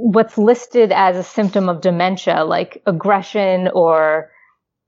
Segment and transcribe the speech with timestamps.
[0.00, 4.30] what's listed as a symptom of dementia, like aggression or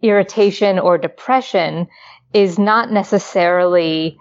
[0.00, 1.86] irritation or depression,
[2.32, 4.16] is not necessarily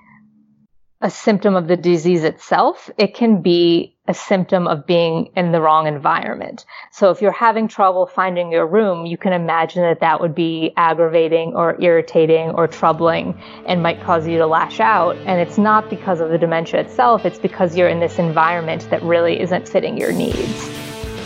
[1.01, 2.89] a symptom of the disease itself.
[2.97, 6.65] It can be a symptom of being in the wrong environment.
[6.91, 10.73] So if you're having trouble finding your room, you can imagine that that would be
[10.77, 15.15] aggravating or irritating or troubling and might cause you to lash out.
[15.25, 19.01] And it's not because of the dementia itself, it's because you're in this environment that
[19.01, 20.69] really isn't fitting your needs.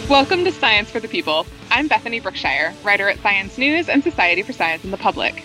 [0.10, 1.46] Welcome to Science for the People.
[1.71, 5.43] I'm Bethany Brookshire, writer at Science News and Society for Science and the Public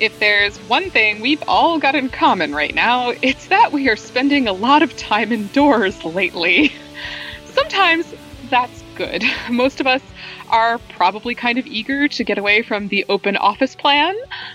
[0.00, 3.96] if there's one thing we've all got in common right now, it's that we are
[3.96, 6.72] spending a lot of time indoors lately.
[7.46, 8.14] Sometimes
[8.48, 9.24] that's good.
[9.50, 10.02] Most of us
[10.50, 14.14] are probably kind of eager to get away from the open office plan,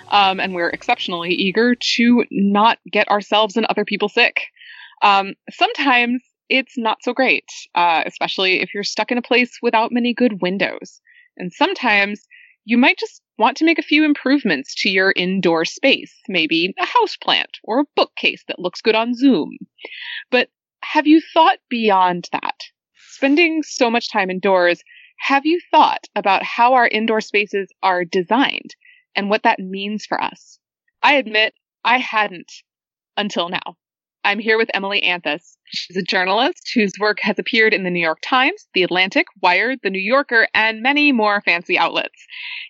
[0.09, 4.41] um, and we're exceptionally eager to not get ourselves and other people sick.
[5.02, 9.91] Um, sometimes it's not so great, uh, especially if you're stuck in a place without
[9.91, 11.02] many good windows.
[11.35, 12.21] And sometimes
[12.66, 16.86] you might just want to make a few improvements to your indoor space, maybe a
[16.86, 19.58] house plant or a bookcase that looks good on Zoom.
[20.30, 20.50] But
[20.84, 22.59] have you thought beyond that?
[22.95, 24.81] Spending so much time indoors,
[25.17, 28.76] have you thought about how our indoor spaces are designed
[29.16, 30.59] and what that means for us?
[31.02, 32.52] I admit I hadn't
[33.17, 33.78] until now.
[34.25, 35.57] I'm here with Emily Anthes.
[35.66, 39.80] She's a journalist whose work has appeared in the New York Times, The Atlantic, Wired,
[39.81, 42.25] The New Yorker, and many more fancy outlets.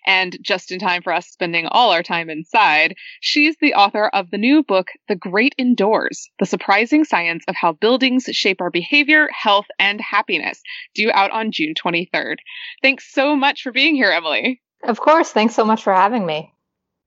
[0.06, 4.30] And just in time for us spending all our time inside, she's the author of
[4.30, 9.28] the new book, The Great Indoors The Surprising Science of How Buildings Shape Our Behavior,
[9.30, 10.62] Health, and Happiness,
[10.94, 12.36] due out on June 23rd.
[12.82, 14.62] Thanks so much for being here, Emily.
[14.82, 15.30] Of course.
[15.30, 16.53] Thanks so much for having me.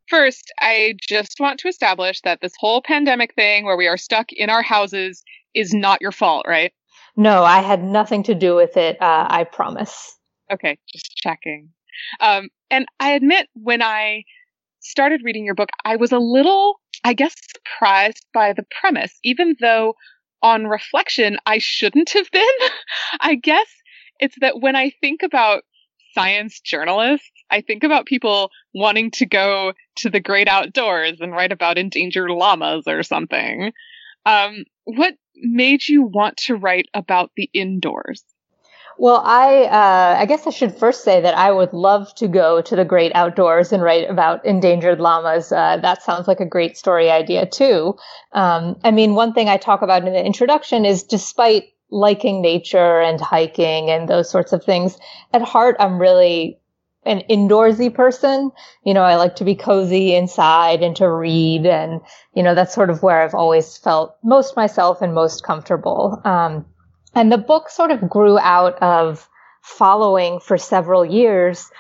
[0.10, 4.32] First, I just want to establish that this whole pandemic thing where we are stuck
[4.32, 6.72] in our houses is not your fault, right?
[7.18, 9.02] No, I had nothing to do with it.
[9.02, 10.16] Uh, I promise.
[10.52, 11.70] Okay, just checking.
[12.22, 14.24] Um, and I admit, when I
[14.80, 19.56] started reading your book, I was a little, I guess, surprised by the premise, even
[19.60, 19.96] though
[20.42, 22.44] on reflection, I shouldn't have been.
[23.20, 23.68] I guess
[24.20, 25.64] it's that when I think about
[26.14, 31.52] science journalists, I think about people wanting to go to the great outdoors and write
[31.52, 33.74] about endangered llamas or something.
[34.26, 38.24] Um, what made you want to write about the indoors?
[39.00, 42.62] Well, I uh, I guess I should first say that I would love to go
[42.62, 45.52] to the great outdoors and write about endangered llamas.
[45.52, 47.96] Uh, that sounds like a great story idea too.
[48.32, 53.00] Um, I mean, one thing I talk about in the introduction is despite liking nature
[53.00, 54.98] and hiking and those sorts of things,
[55.32, 56.60] at heart I'm really
[57.08, 58.52] an indoorsy person.
[58.84, 61.66] You know, I like to be cozy inside and to read.
[61.66, 62.02] And,
[62.34, 66.22] you know, that's sort of where I've always felt most myself and most comfortable.
[66.26, 66.66] Um,
[67.16, 69.28] and the book sort of grew out of
[69.62, 71.72] following for several years,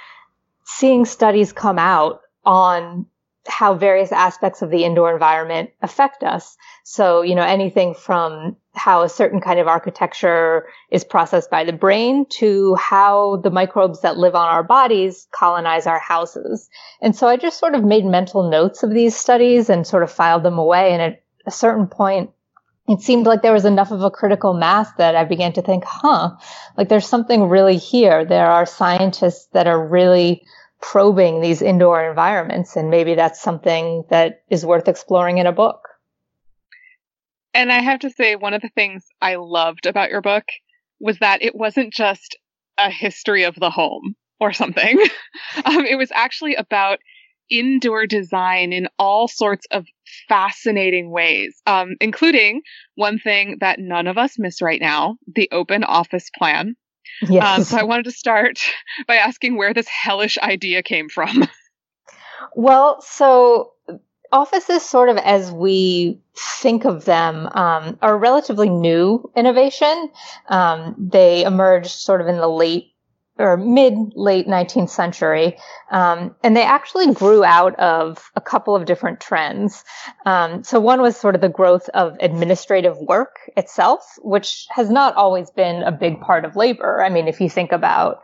[0.66, 3.06] seeing studies come out on
[3.48, 6.58] how various aspects of the indoor environment affect us.
[6.84, 11.74] So, you know, anything from how a certain kind of architecture is processed by the
[11.74, 16.70] brain to how the microbes that live on our bodies colonize our houses.
[17.02, 20.12] And so I just sort of made mental notes of these studies and sort of
[20.12, 20.94] filed them away.
[20.94, 22.30] And at a certain point,
[22.88, 25.84] it seemed like there was enough of a critical mass that I began to think,
[25.86, 26.32] huh,
[26.78, 28.24] like there's something really here.
[28.24, 30.46] There are scientists that are really
[30.80, 32.76] probing these indoor environments.
[32.76, 35.87] And maybe that's something that is worth exploring in a book.
[37.54, 40.46] And I have to say, one of the things I loved about your book
[41.00, 42.38] was that it wasn't just
[42.78, 45.00] a history of the home or something.
[45.66, 47.00] um, it was actually about
[47.50, 49.86] indoor design in all sorts of
[50.28, 52.62] fascinating ways, um, including
[52.96, 56.76] one thing that none of us miss right now the open office plan.
[57.22, 57.58] Yes.
[57.58, 58.60] Um, so I wanted to start
[59.08, 61.48] by asking where this hellish idea came from.
[62.56, 63.74] Well, so
[64.32, 66.20] offices, sort of as we
[66.62, 70.10] think of them, um, are relatively new innovation.
[70.50, 72.94] Um, they emerged sort of in the late
[73.40, 75.58] or mid late 19th century.
[75.92, 79.84] Um, and they actually grew out of a couple of different trends.
[80.26, 85.16] Um, so one was sort of the growth of administrative work itself, which has not
[85.16, 87.02] always been a big part of labor.
[87.02, 88.22] I mean, if you think about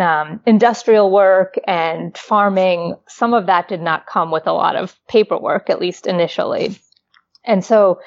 [0.00, 4.98] um, industrial work and farming, some of that did not come with a lot of
[5.08, 6.78] paperwork, at least initially.
[7.44, 8.00] And so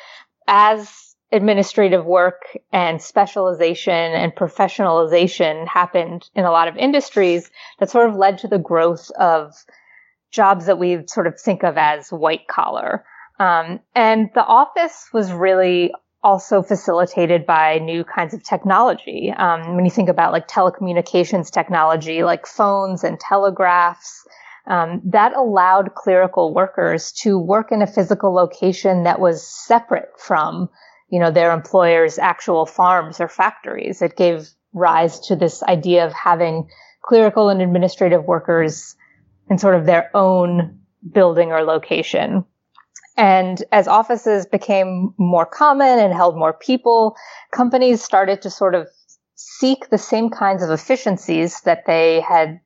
[0.48, 7.50] as administrative work and specialization and professionalization happened in a lot of industries
[7.80, 9.54] that sort of led to the growth of
[10.32, 13.06] jobs that we sort of think of as white collar.
[13.40, 15.94] Um, and the office was really
[16.24, 19.32] also facilitated by new kinds of technology.
[19.36, 24.26] Um, when you think about like telecommunications technology, like phones and telegraphs,
[24.68, 30.70] um, that allowed clerical workers to work in a physical location that was separate from,
[31.10, 34.02] you know, their employer's actual farms or factories.
[34.02, 36.70] It gave rise to this idea of having
[37.02, 38.96] clerical and administrative workers
[39.50, 40.80] in sort of their own
[41.12, 42.46] building or location.
[43.18, 47.16] And as offices became more common and held more people,
[47.52, 48.88] companies started to sort of
[49.36, 52.60] seek the same kinds of efficiencies that they had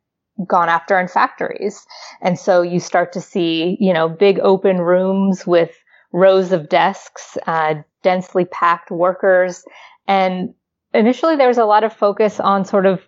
[0.47, 1.85] gone after in factories.
[2.21, 5.71] And so you start to see, you know, big open rooms with
[6.11, 9.63] rows of desks, uh, densely packed workers.
[10.07, 10.53] And
[10.93, 13.01] initially there was a lot of focus on sort of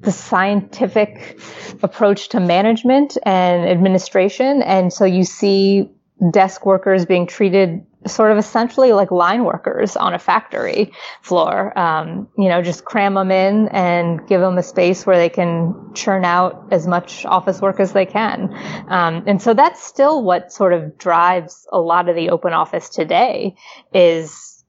[0.00, 1.40] the scientific
[1.82, 4.62] approach to management and administration.
[4.62, 5.88] And so you see
[6.30, 11.76] desk workers being treated sort of essentially like line workers on a factory floor.
[11.78, 15.94] Um, you know, just cram them in and give them a space where they can
[15.94, 18.52] churn out as much office work as they can.
[18.88, 22.88] Um, and so that's still what sort of drives a lot of the open office
[22.88, 23.54] today
[23.92, 24.64] is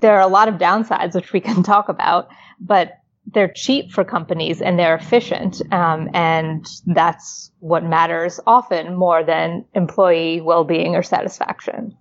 [0.00, 2.28] there are a lot of downsides, which we can talk about,
[2.60, 2.92] but
[3.34, 5.60] they're cheap for companies and they're efficient.
[5.72, 11.96] Um, and that's what matters often more than employee well-being or satisfaction.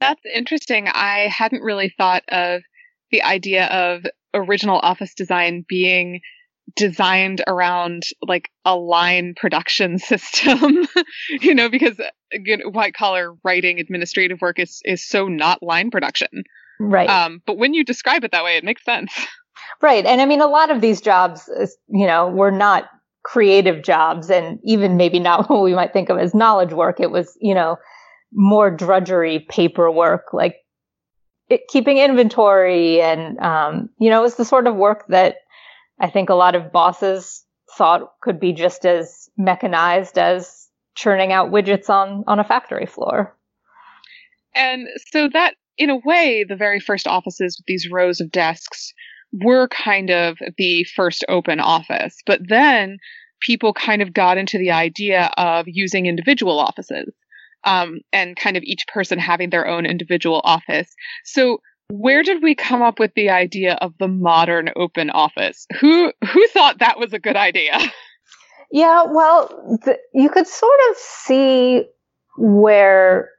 [0.00, 0.88] That's interesting.
[0.88, 2.62] I hadn't really thought of
[3.10, 6.20] the idea of original office design being
[6.76, 10.86] designed around like a line production system,
[11.40, 12.00] you know, because
[12.32, 16.44] again, white collar writing administrative work is, is so not line production.
[16.78, 17.10] Right.
[17.10, 19.12] Um, but when you describe it that way, it makes sense.
[19.80, 20.04] Right.
[20.04, 21.48] And I mean, a lot of these jobs,
[21.88, 22.88] you know, were not
[23.22, 27.00] creative jobs and even maybe not what we might think of as knowledge work.
[27.00, 27.76] It was, you know,
[28.32, 30.56] more drudgery paperwork, like
[31.48, 33.00] it, keeping inventory.
[33.00, 35.36] And, um, you know, it was the sort of work that
[36.00, 37.44] I think a lot of bosses
[37.76, 43.36] thought could be just as mechanized as churning out widgets on, on a factory floor.
[44.54, 48.92] And so that, in a way, the very first offices with these rows of desks
[49.32, 52.16] were kind of the first open office.
[52.26, 52.98] But then
[53.40, 57.14] people kind of got into the idea of using individual offices
[57.64, 60.92] um, and kind of each person having their own individual office.
[61.24, 65.66] So where did we come up with the idea of the modern open office?
[65.80, 67.78] Who who thought that was a good idea?
[68.72, 69.80] Yeah, well,
[70.14, 71.86] you could sort of see
[72.36, 73.30] where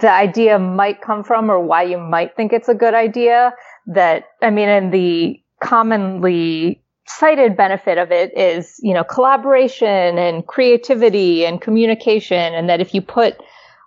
[0.00, 3.52] the idea might come from or why you might think it's a good idea
[3.86, 10.46] that, I mean, and the commonly cited benefit of it is, you know, collaboration and
[10.46, 12.54] creativity and communication.
[12.54, 13.36] And that if you put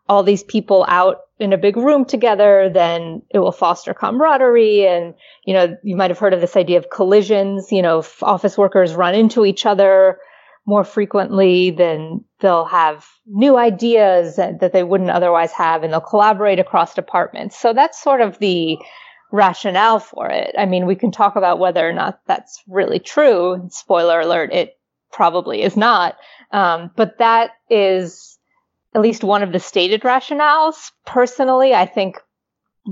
[0.08, 4.88] all these people out in a big room together, then it will foster camaraderie.
[4.88, 5.14] And,
[5.46, 7.72] you know, you might have heard of this idea of collisions.
[7.72, 10.20] You know, if office workers run into each other
[10.66, 16.02] more frequently, then they'll have new ideas that, that they wouldn't otherwise have and they'll
[16.02, 17.58] collaborate across departments.
[17.58, 18.78] So that's sort of the
[19.32, 20.56] rationale for it.
[20.58, 23.68] I mean, we can talk about whether or not that's really true.
[23.70, 24.78] Spoiler alert, it
[25.12, 26.16] probably is not.
[26.52, 28.38] Um, but that is
[28.94, 30.92] at least one of the stated rationales.
[31.06, 32.18] Personally, I think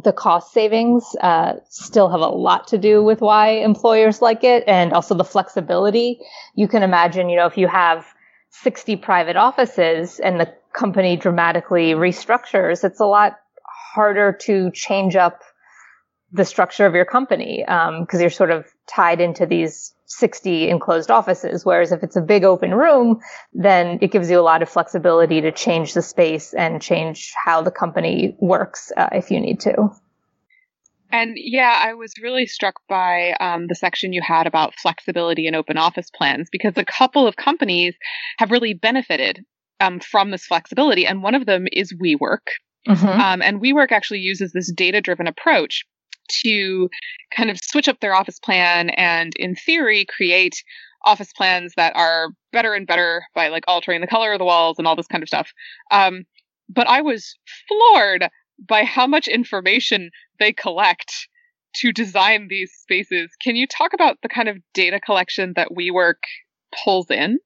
[0.03, 4.63] the cost savings uh, still have a lot to do with why employers like it
[4.67, 6.19] and also the flexibility.
[6.55, 8.05] You can imagine, you know, if you have
[8.49, 13.37] 60 private offices and the company dramatically restructures, it's a lot
[13.93, 15.41] harder to change up
[16.33, 21.11] the structure of your company because um, you're sort of tied into these 60 enclosed
[21.11, 21.63] offices.
[21.63, 23.19] Whereas if it's a big open room,
[23.53, 27.61] then it gives you a lot of flexibility to change the space and change how
[27.61, 29.89] the company works uh, if you need to.
[31.11, 35.55] And yeah, I was really struck by um, the section you had about flexibility and
[35.55, 37.93] open office plans because a couple of companies
[38.39, 39.45] have really benefited
[39.79, 41.05] um, from this flexibility.
[41.05, 42.47] And one of them is WeWork.
[42.87, 43.07] Mm-hmm.
[43.07, 45.85] Um, and WeWork actually uses this data driven approach
[46.43, 46.89] to
[47.35, 50.63] kind of switch up their office plan and, in theory, create
[51.05, 54.77] office plans that are better and better by like altering the color of the walls
[54.77, 55.51] and all this kind of stuff.
[55.91, 56.23] Um,
[56.69, 57.35] but I was
[57.67, 58.29] floored
[58.67, 61.27] by how much information they collect
[61.77, 63.31] to design these spaces.
[63.41, 66.21] Can you talk about the kind of data collection that WeWork
[66.83, 67.39] pulls in?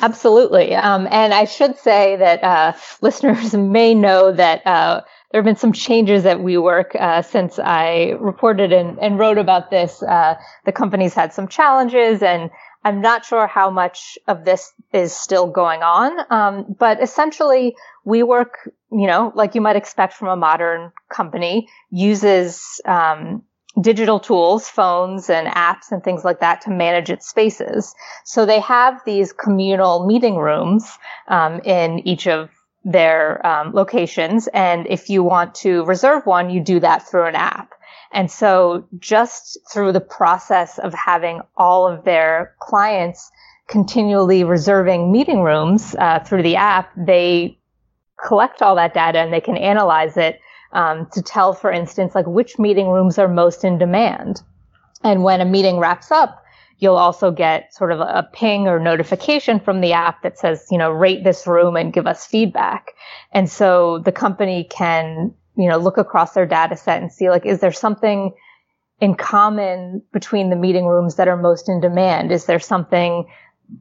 [0.00, 0.74] Absolutely.
[0.74, 5.56] Um, and I should say that uh, listeners may know that uh, there have been
[5.56, 10.02] some changes at WeWork uh, since I reported and, and wrote about this.
[10.02, 10.34] Uh,
[10.64, 12.50] the company's had some challenges, and
[12.84, 16.18] I'm not sure how much of this is still going on.
[16.30, 18.50] Um, but essentially, WeWork,
[18.90, 23.44] you know, like you might expect from a modern company, uses um,
[23.80, 27.94] digital tools, phones and apps and things like that to manage its spaces.
[28.24, 30.90] So they have these communal meeting rooms
[31.28, 32.50] um, in each of
[32.84, 34.48] their um, locations.
[34.48, 37.72] And if you want to reserve one, you do that through an app.
[38.12, 43.30] And so just through the process of having all of their clients
[43.68, 47.56] continually reserving meeting rooms uh, through the app, they
[48.26, 50.40] collect all that data and they can analyze it
[50.72, 54.42] um, to tell, for instance, like which meeting rooms are most in demand.
[55.04, 56.42] And when a meeting wraps up,
[56.80, 60.78] you'll also get sort of a ping or notification from the app that says, you
[60.78, 62.92] know, rate this room and give us feedback.
[63.32, 67.44] And so the company can, you know, look across their data set and see like,
[67.44, 68.32] is there something
[68.98, 72.32] in common between the meeting rooms that are most in demand?
[72.32, 73.26] Is there something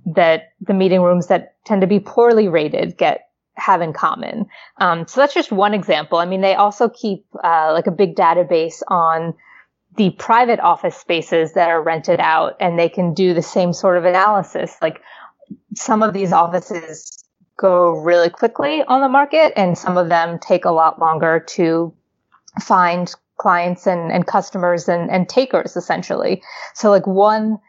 [0.05, 4.45] that the meeting rooms that tend to be poorly rated get have in common?
[4.77, 6.17] Um, so that's just one example.
[6.17, 9.33] I mean, they also keep uh, like a big database on
[9.98, 13.98] the private office spaces that are rented out and they can do the same sort
[13.98, 14.75] of analysis.
[14.81, 15.01] Like
[15.75, 17.24] some of these offices
[17.58, 21.93] go really quickly on the market and some of them take a lot longer to
[22.62, 26.41] find clients and, and customers and, and takers essentially.
[26.75, 27.60] So like one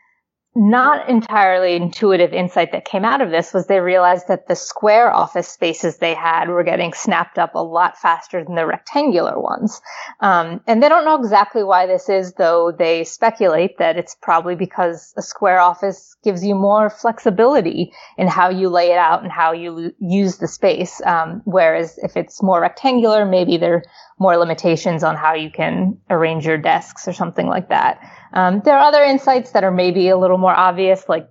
[0.56, 5.12] not entirely intuitive insight that came out of this was they realized that the square
[5.12, 9.80] office spaces they had were getting snapped up a lot faster than the rectangular ones.
[10.18, 14.56] Um, and they don't know exactly why this is, though they speculate that it's probably
[14.56, 19.30] because a square office gives you more flexibility in how you lay it out and
[19.30, 21.00] how you use the space.
[21.06, 23.82] Um, whereas if it's more rectangular, maybe there are
[24.18, 28.00] more limitations on how you can arrange your desks or something like that.
[28.32, 31.28] Um, there are other insights that are maybe a little more obvious, like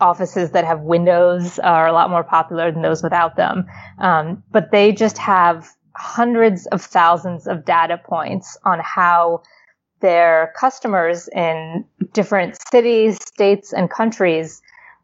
[0.00, 3.66] offices that have windows are a lot more popular than those without them.
[3.98, 9.42] Um, but they just have hundreds of thousands of data points on how
[10.00, 14.62] their customers in different cities, states, and countries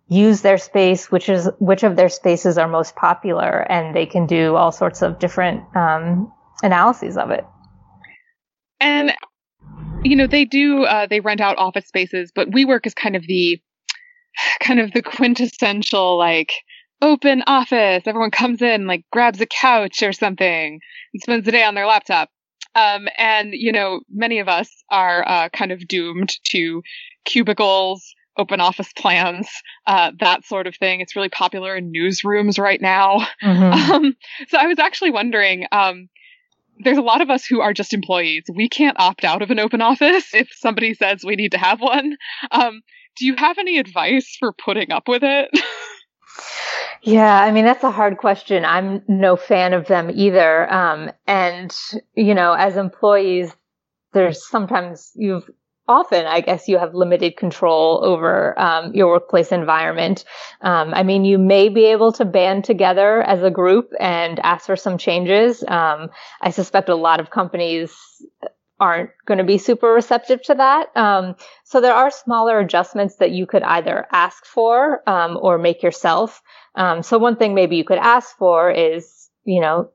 [0.08, 4.26] use their space, which is which of their spaces are most popular, and they can
[4.26, 7.44] do all sorts of different um, analyses of it.
[8.80, 9.12] And
[10.02, 13.22] you know, they do, uh, they rent out office spaces, but WeWork is kind of
[13.26, 13.60] the,
[14.60, 16.52] kind of the quintessential, like,
[17.02, 18.02] open office.
[18.06, 20.80] Everyone comes in, like, grabs a couch or something
[21.12, 22.30] and spends the day on their laptop.
[22.74, 26.82] Um, and, you know, many of us are uh, kind of doomed to
[27.24, 29.48] cubicles, open office plans,
[29.86, 31.00] uh, that sort of thing.
[31.00, 33.26] It's really popular in newsrooms right now.
[33.42, 33.92] Mm-hmm.
[33.96, 34.16] Um,
[34.48, 36.08] so I was actually wondering, um,
[36.78, 38.44] there's a lot of us who are just employees.
[38.54, 41.80] We can't opt out of an open office if somebody says we need to have
[41.80, 42.16] one.
[42.50, 42.82] Um,
[43.16, 45.50] do you have any advice for putting up with it?
[47.02, 48.64] yeah, I mean, that's a hard question.
[48.64, 50.72] I'm no fan of them either.
[50.72, 51.74] Um, and,
[52.14, 53.54] you know, as employees,
[54.12, 55.48] there's sometimes you've
[55.88, 60.24] often, I guess, you have limited control over um, your workplace environment.
[60.60, 64.66] Um, I mean, you may be able to band together as a group and ask
[64.66, 65.62] for some changes.
[65.66, 67.94] Um, I suspect a lot of companies
[68.78, 70.94] aren't going to be super receptive to that.
[70.96, 75.82] Um, so there are smaller adjustments that you could either ask for um, or make
[75.82, 76.42] yourself.
[76.74, 79.90] Um, so one thing maybe you could ask for is, you know,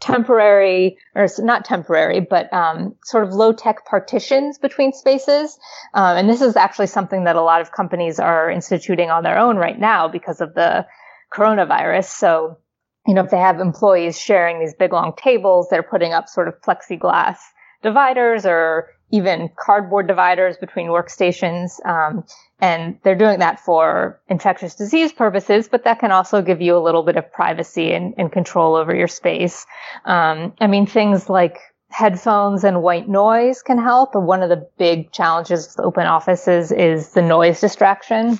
[0.00, 5.58] temporary or not temporary, but um, sort of low tech partitions between spaces.
[5.94, 9.38] Um, and this is actually something that a lot of companies are instituting on their
[9.38, 10.86] own right now because of the
[11.32, 12.06] coronavirus.
[12.06, 12.58] So,
[13.06, 16.48] you know, if they have employees sharing these big long tables, they're putting up sort
[16.48, 17.36] of plexiglass
[17.82, 21.84] dividers or even cardboard dividers between workstations.
[21.86, 22.24] Um,
[22.60, 26.82] and they're doing that for infectious disease purposes, but that can also give you a
[26.82, 29.66] little bit of privacy and, and control over your space.
[30.04, 31.58] Um, I mean, things like
[31.90, 34.12] headphones and white noise can help.
[34.12, 38.38] But one of the big challenges with open offices is the noise distraction.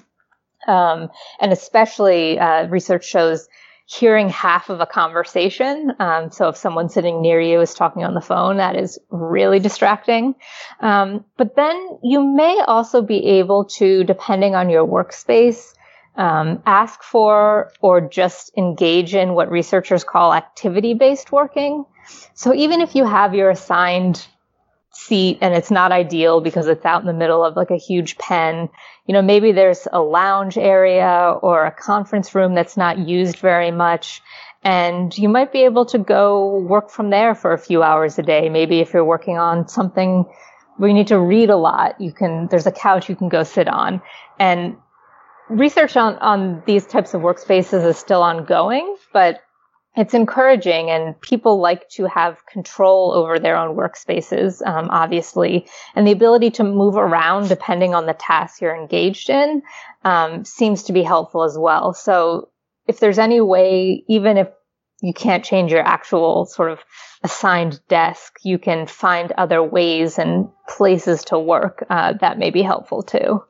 [0.68, 1.08] Um,
[1.40, 3.48] and especially, uh, research shows
[3.90, 5.92] hearing half of a conversation.
[5.98, 9.58] Um, so if someone sitting near you is talking on the phone, that is really
[9.58, 10.36] distracting.
[10.78, 15.74] Um, but then you may also be able to, depending on your workspace,
[16.14, 21.84] um, ask for or just engage in what researchers call activity based working.
[22.34, 24.24] So even if you have your assigned
[24.92, 28.18] seat and it's not ideal because it's out in the middle of like a huge
[28.18, 28.68] pen.
[29.06, 33.70] You know, maybe there's a lounge area or a conference room that's not used very
[33.70, 34.20] much.
[34.62, 38.22] And you might be able to go work from there for a few hours a
[38.22, 38.48] day.
[38.48, 40.26] Maybe if you're working on something
[40.76, 43.42] where you need to read a lot, you can, there's a couch you can go
[43.42, 44.02] sit on.
[44.38, 44.76] And
[45.48, 49.40] research on, on these types of workspaces is still ongoing, but
[50.00, 56.06] it's encouraging and people like to have control over their own workspaces, um, obviously, and
[56.06, 59.62] the ability to move around depending on the task you're engaged in
[60.04, 61.92] um, seems to be helpful as well.
[61.92, 62.50] So
[62.86, 64.48] if there's any way, even if
[65.02, 66.78] you can't change your actual sort of
[67.22, 72.62] assigned desk, you can find other ways and places to work uh, that may be
[72.62, 73.42] helpful too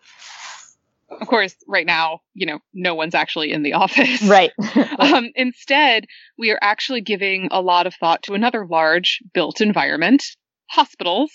[1.11, 4.23] of course, right now, you know, no one's actually in the office.
[4.23, 4.53] Right.
[4.99, 6.07] um, instead,
[6.39, 10.25] we are actually giving a lot of thought to another large built environment,
[10.71, 11.33] hospitals.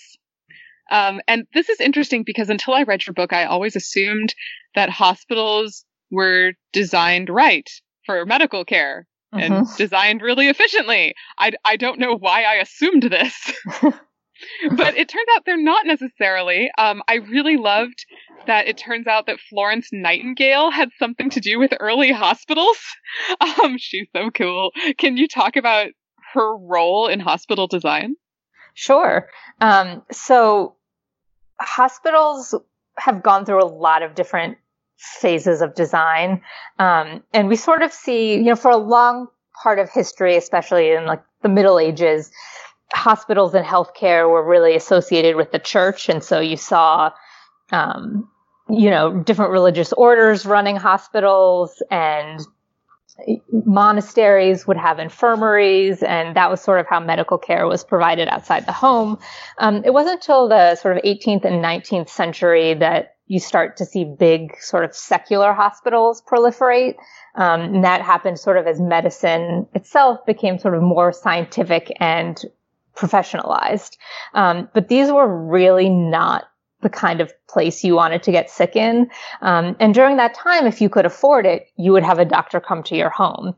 [0.90, 4.34] Um, and this is interesting because until I read your book, I always assumed
[4.74, 7.68] that hospitals were designed right
[8.04, 9.76] for medical care and mm-hmm.
[9.76, 11.14] designed really efficiently.
[11.38, 13.52] I, I don't know why I assumed this.
[14.70, 16.70] but it turned out they're not necessarily.
[16.78, 18.04] Um, I really loved
[18.46, 22.78] that it turns out that Florence Nightingale had something to do with early hospitals.
[23.40, 24.72] Um, she's so cool.
[24.98, 25.88] Can you talk about
[26.34, 28.14] her role in hospital design?
[28.74, 29.28] Sure.
[29.60, 30.76] Um, so
[31.58, 32.54] hospitals
[32.98, 34.58] have gone through a lot of different
[34.96, 36.42] phases of design.
[36.78, 39.28] Um, and we sort of see, you know, for a long
[39.62, 42.30] part of history, especially in like the Middle Ages,
[42.92, 46.08] hospitals and healthcare were really associated with the church.
[46.08, 47.10] And so you saw,
[47.72, 48.28] um,
[48.68, 52.40] you know, different religious orders running hospitals and
[53.64, 58.66] monasteries would have infirmaries, and that was sort of how medical care was provided outside
[58.66, 59.18] the home.
[59.58, 63.84] Um, it wasn't until the sort of 18th and 19th century that you start to
[63.84, 66.94] see big sort of secular hospitals proliferate.
[67.34, 72.40] Um, and that happened sort of as medicine itself became sort of more scientific and
[72.96, 73.96] professionalized.
[74.34, 76.44] Um, but these were really not
[76.82, 79.10] the kind of place you wanted to get sick in.
[79.40, 82.60] Um, and during that time, if you could afford it, you would have a doctor
[82.60, 83.54] come to your home.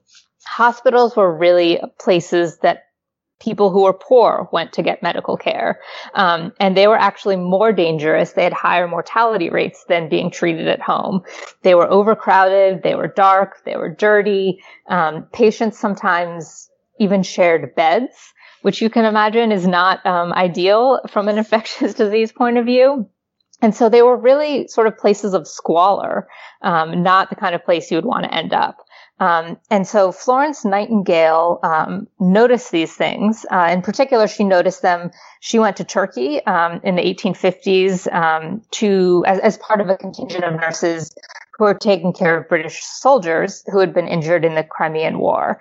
[0.46, 2.84] Hospitals were really places that
[3.40, 5.80] people who were poor went to get medical care.
[6.14, 8.32] Um, and they were actually more dangerous.
[8.32, 11.22] They had higher mortality rates than being treated at home.
[11.62, 12.82] They were overcrowded.
[12.82, 13.64] They were dark.
[13.64, 14.60] They were dirty.
[14.88, 21.28] Um, patients sometimes even shared beds which you can imagine is not um, ideal from
[21.28, 23.08] an infectious disease point of view.
[23.60, 26.28] And so they were really sort of places of squalor,
[26.62, 28.78] um, not the kind of place you would want to end up.
[29.20, 33.44] Um, and so Florence Nightingale um, noticed these things.
[33.50, 35.10] Uh, in particular, she noticed them.
[35.40, 39.96] She went to Turkey um, in the 1850s um, to as, as, part of a
[39.96, 41.12] contingent of nurses
[41.56, 45.60] who were taking care of British soldiers who had been injured in the Crimean War.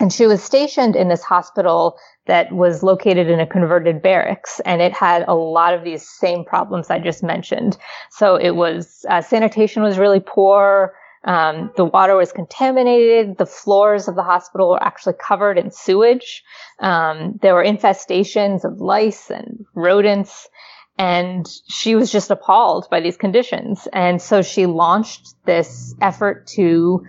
[0.00, 4.80] And she was stationed in this hospital that was located in a converted barracks, and
[4.80, 7.76] it had a lot of these same problems I just mentioned.
[8.10, 10.94] So it was uh, sanitation was really poor.
[11.24, 13.36] Um, the water was contaminated.
[13.36, 16.42] The floors of the hospital were actually covered in sewage.
[16.78, 20.48] Um, there were infestations of lice and rodents.
[20.96, 23.86] And she was just appalled by these conditions.
[23.92, 27.04] And so she launched this effort to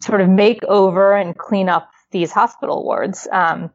[0.00, 3.28] sort of make over and clean up these hospital wards.
[3.30, 3.70] Um,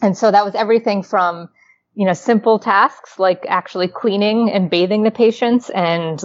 [0.00, 1.48] and so that was everything from,
[1.94, 6.20] you know, simple tasks like actually cleaning and bathing the patients and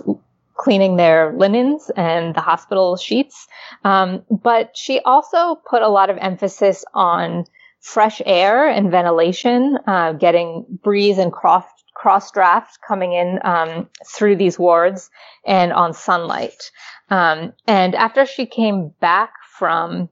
[0.56, 3.48] cleaning their linens and the hospital sheets.
[3.84, 7.46] Um, but she also put a lot of emphasis on
[7.80, 14.38] fresh air and ventilation, uh, getting breeze and cross, cross draft coming in um, through
[14.38, 15.12] these wards
[15.46, 16.72] and on sunlight.
[17.10, 20.10] Um, and after she came back from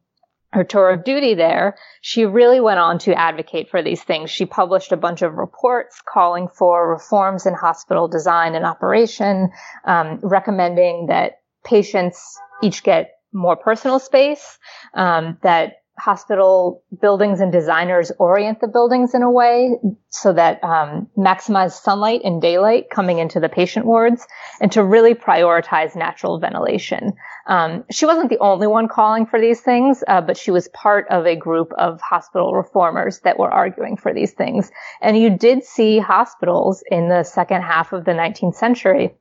[0.56, 4.32] her tour of duty there, she really went on to advocate for these things.
[4.32, 9.50] She published a bunch of reports calling for reforms in hospital design and operation,
[9.84, 14.58] um, recommending that patients each get more personal space,
[14.94, 19.72] um, that hospital buildings and designers orient the buildings in a way
[20.10, 24.28] so that um, maximize sunlight and daylight coming into the patient wards
[24.60, 27.14] and to really prioritize natural ventilation.
[27.48, 31.08] Um, she wasn't the only one calling for these things, uh, but she was part
[31.10, 34.72] of a group of hospital reformers that were arguing for these things.
[35.02, 39.16] And you did see hospitals in the second half of the 19th century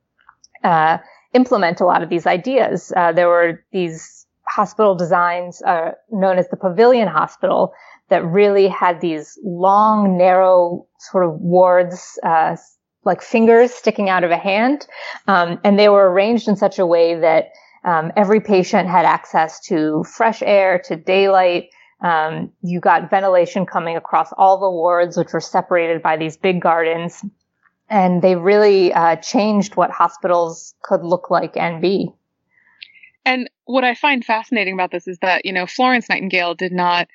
[0.63, 0.97] uh,
[1.33, 2.91] implement a lot of these ideas.
[2.95, 7.73] Uh, there were these hospital designs uh, known as the pavilion hospital
[8.09, 12.55] that really had these long, narrow sort of wards, uh,
[13.03, 14.87] like fingers sticking out of a hand.
[15.27, 17.49] Um, and they were arranged in such a way that
[17.83, 21.69] um, every patient had access to fresh air, to daylight,
[22.01, 26.61] Um, you got ventilation coming across all the wards, which were separated by these big
[26.61, 27.23] gardens.
[27.89, 32.11] And they really uh, changed what hospitals could look like and be.
[33.65, 37.07] What I find fascinating about this is that, you know, Florence Nightingale did not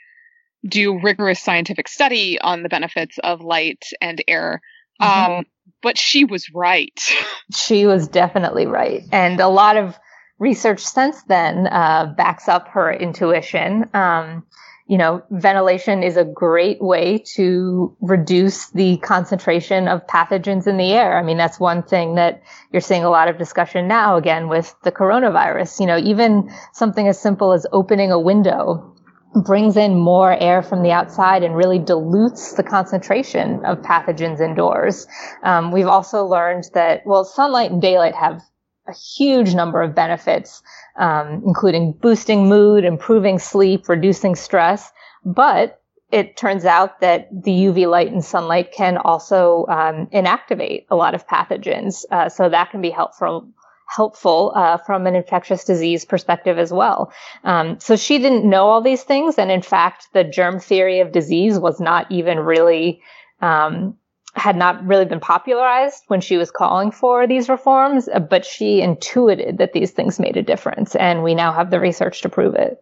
[0.67, 4.61] do rigorous scientific study on the benefits of light and air.
[5.01, 5.33] Mm-hmm.
[5.33, 5.45] Um,
[5.83, 7.01] but she was right.
[7.55, 9.03] she was definitely right.
[9.13, 9.99] And a lot of
[10.39, 13.89] research since then uh, backs up her intuition.
[13.95, 14.45] Um,
[14.91, 20.91] you know, ventilation is a great way to reduce the concentration of pathogens in the
[20.91, 21.17] air.
[21.17, 24.75] I mean, that's one thing that you're seeing a lot of discussion now again with
[24.83, 25.79] the coronavirus.
[25.79, 28.97] You know, even something as simple as opening a window
[29.45, 35.07] brings in more air from the outside and really dilutes the concentration of pathogens indoors.
[35.45, 38.43] Um, we've also learned that, well, sunlight and daylight have
[38.91, 40.63] a huge number of benefits,
[40.97, 44.91] um, including boosting mood, improving sleep, reducing stress.
[45.25, 50.97] But it turns out that the UV light and sunlight can also um, inactivate a
[50.97, 52.05] lot of pathogens.
[52.11, 53.49] Uh, so that can be helpful
[53.87, 57.13] helpful uh, from an infectious disease perspective as well.
[57.43, 61.11] Um, so she didn't know all these things, and in fact, the germ theory of
[61.11, 63.03] disease was not even really
[63.41, 63.97] um,
[64.35, 69.59] had not really been popularized when she was calling for these reforms, but she intuited
[69.59, 72.79] that these things made a difference, and we now have the research to prove it.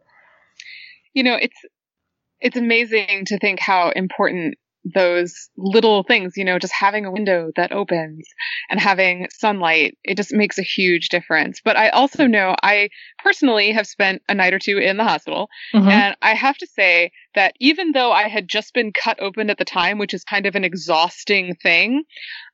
[1.15, 1.57] You know, it's
[2.41, 7.51] it's amazing to think how important those little things, you know, just having a window
[7.57, 8.27] that opens
[8.71, 11.61] and having sunlight, it just makes a huge difference.
[11.65, 12.89] But I also know I
[13.23, 15.49] personally have spent a night or two in the hospital.
[15.75, 15.89] Mm-hmm.
[15.89, 19.59] And I have to say that even though I had just been cut open at
[19.59, 22.05] the time, which is kind of an exhausting thing,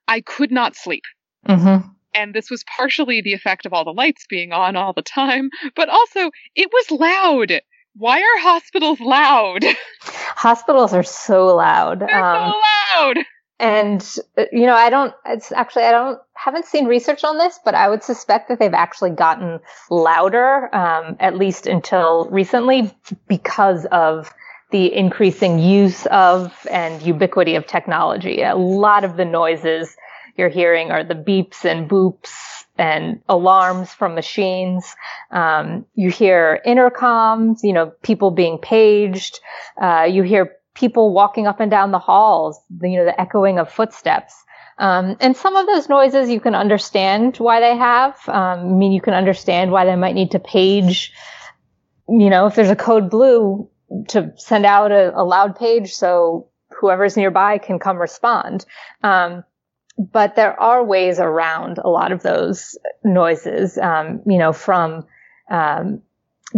[0.09, 1.05] I could not sleep.
[1.47, 1.89] Mm-hmm.
[2.15, 5.51] And this was partially the effect of all the lights being on all the time,
[5.75, 7.61] but also it was loud
[7.97, 9.65] why are hospitals loud?
[10.37, 12.01] Hospitals are so loud.
[12.01, 12.61] They're um, so
[12.99, 13.19] loud.
[13.61, 15.15] And uh, you know, I don't.
[15.27, 18.75] It's actually I don't haven't seen research on this, but I would suspect that they've
[18.75, 22.93] actually gotten louder, um, at least until recently,
[23.29, 24.35] because of
[24.71, 28.43] the increasing use of and ubiquity of technology.
[28.43, 29.97] A lot of the noises
[30.37, 32.33] you're hearing are the beeps and boops
[32.77, 34.95] and alarms from machines.
[35.31, 39.41] Um, you hear intercoms, you know, people being paged.
[39.81, 43.71] Uh, you hear people walking up and down the halls, you know, the echoing of
[43.71, 44.35] footsteps.
[44.79, 48.17] Um, and some of those noises you can understand why they have.
[48.29, 51.13] Um, I mean, you can understand why they might need to page,
[52.09, 53.69] you know, if there's a code blue
[54.09, 56.49] to send out a, a loud page so
[56.81, 58.67] whoever's nearby can come respond.
[59.05, 59.45] Um,
[59.99, 65.07] but there are ways around a lot of those noises, um, you know, from
[65.51, 66.03] um,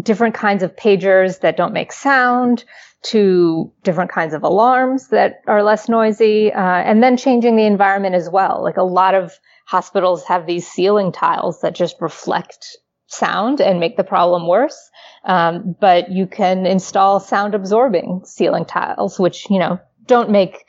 [0.03, 2.64] different kinds of pagers that don't make sound
[3.03, 8.14] to different kinds of alarms that are less noisy, uh, and then changing the environment
[8.14, 8.62] as well.
[8.62, 13.96] Like a lot of hospitals have these ceiling tiles that just reflect sound and make
[13.96, 14.90] the problem worse.
[15.25, 20.64] Um, but you can install sound absorbing ceiling tiles, which, you know, don't make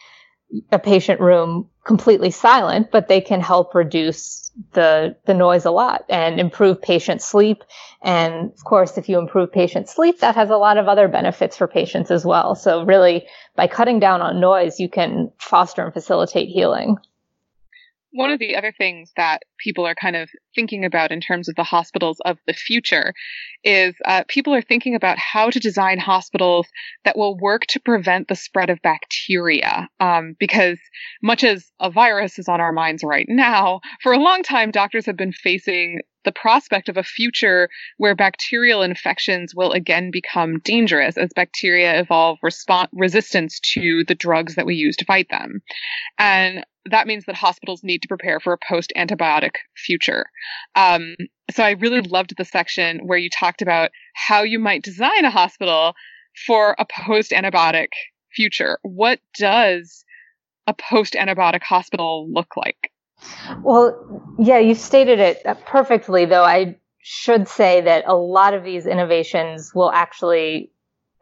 [0.72, 6.04] a patient room completely silent, but they can help reduce the the noise a lot
[6.10, 7.64] and improve patient sleep.
[8.02, 11.58] And of course, if you improve patient sleep, that has a lot of other benefits
[11.58, 12.56] for patients as well.
[12.56, 16.98] So really, by cutting down on noise, you can foster and facilitate healing
[18.12, 21.56] one of the other things that people are kind of thinking about in terms of
[21.56, 23.14] the hospitals of the future
[23.64, 26.68] is uh, people are thinking about how to design hospitals
[27.06, 29.90] that will work to prevent the spread of bacteria.
[30.00, 30.80] Um, because
[31.22, 35.06] much as a virus is on our minds right now, for a long time, doctors
[35.06, 41.18] have been facing the prospect of a future where bacterial infections will again become dangerous
[41.18, 45.62] as bacteria evolve response resistance to the drugs that we use to fight them.
[46.20, 50.26] And that means that hospitals need to prepare for a post antibiotic future.
[50.76, 51.16] Um,
[51.50, 55.32] so I really loved the section where you talked about how you might design a
[55.32, 55.94] hospital
[56.46, 57.88] for a post antibiotic
[58.36, 58.80] future.
[58.84, 60.04] What does
[60.68, 62.92] a post antibiotic hospital look like?
[63.62, 68.86] Well, yeah, you stated it perfectly, though I should say that a lot of these
[68.86, 70.72] innovations will actually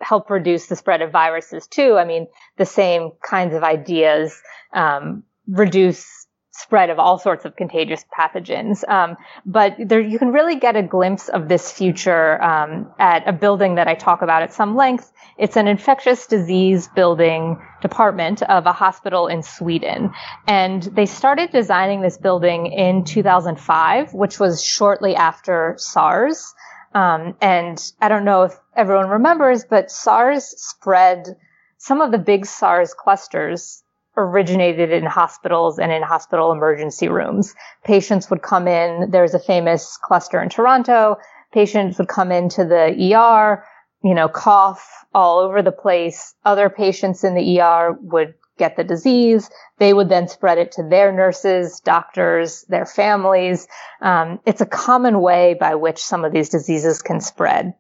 [0.01, 1.97] help reduce the spread of viruses too.
[1.97, 2.27] I mean,
[2.57, 4.35] the same kinds of ideas
[4.73, 6.24] um, reduce
[6.57, 8.87] spread of all sorts of contagious pathogens.
[8.87, 13.33] Um, but there, you can really get a glimpse of this future um, at a
[13.33, 15.11] building that I talk about at some length.
[15.37, 20.13] It's an infectious disease building department of a hospital in Sweden.
[20.47, 26.53] And they started designing this building in 2005, which was shortly after SARS.
[26.93, 31.35] Um, and I don't know if everyone remembers, but SARS spread
[31.77, 33.83] some of the big SARS clusters
[34.17, 37.53] originated in hospitals and in hospital emergency rooms.
[37.83, 39.11] Patients would come in.
[39.11, 41.17] There's a famous cluster in Toronto.
[41.53, 43.63] Patients would come into the ER,
[44.03, 46.33] you know, cough all over the place.
[46.43, 49.49] Other patients in the ER would get the disease.
[49.79, 53.67] They would then spread it to their nurses, doctors, their families.
[54.01, 57.73] Um, it's a common way by which some of these diseases can spread.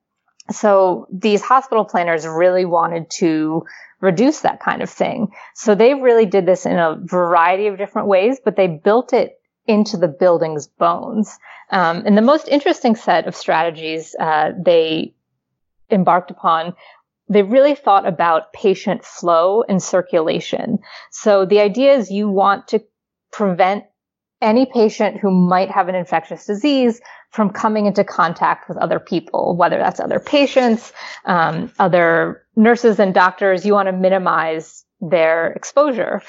[0.51, 3.63] So these hospital planners really wanted to
[4.05, 5.27] reduce that kind of thing.
[5.55, 9.39] So they really did this in a variety of different ways, but they built it
[9.67, 11.37] into the building's bones.
[11.71, 15.15] Um, and the most interesting set of strategies uh, they
[15.89, 16.73] embarked upon
[17.29, 20.79] they really thought about patient flow and circulation.
[21.11, 22.83] So the idea is you want to
[23.31, 23.85] prevent
[24.41, 29.55] any patient who might have an infectious disease from coming into contact with other people,
[29.57, 30.93] whether that's other patients,
[31.25, 33.65] um, other nurses and doctors.
[33.65, 36.21] You want to minimize their exposure.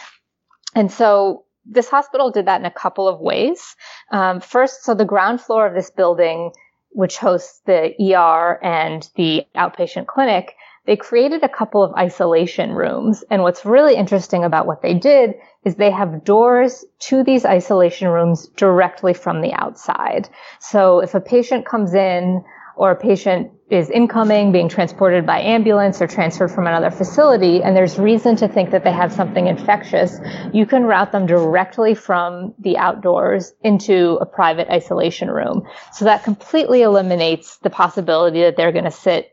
[0.75, 3.77] And so this hospital did that in a couple of ways.
[4.11, 6.53] Um, first, so the ground floor of this building,
[6.91, 10.55] which hosts the ER and the outpatient clinic,
[10.87, 13.25] they created a couple of isolation rooms.
[13.29, 15.35] And what's really interesting about what they did
[15.65, 20.29] is they have doors to these isolation rooms directly from the outside.
[20.61, 22.45] So if a patient comes in
[22.77, 27.75] or a patient is incoming, being transported by ambulance or transferred from another facility, and
[27.75, 30.19] there's reason to think that they have something infectious,
[30.53, 35.67] you can route them directly from the outdoors into a private isolation room.
[35.93, 39.33] So that completely eliminates the possibility that they're going to sit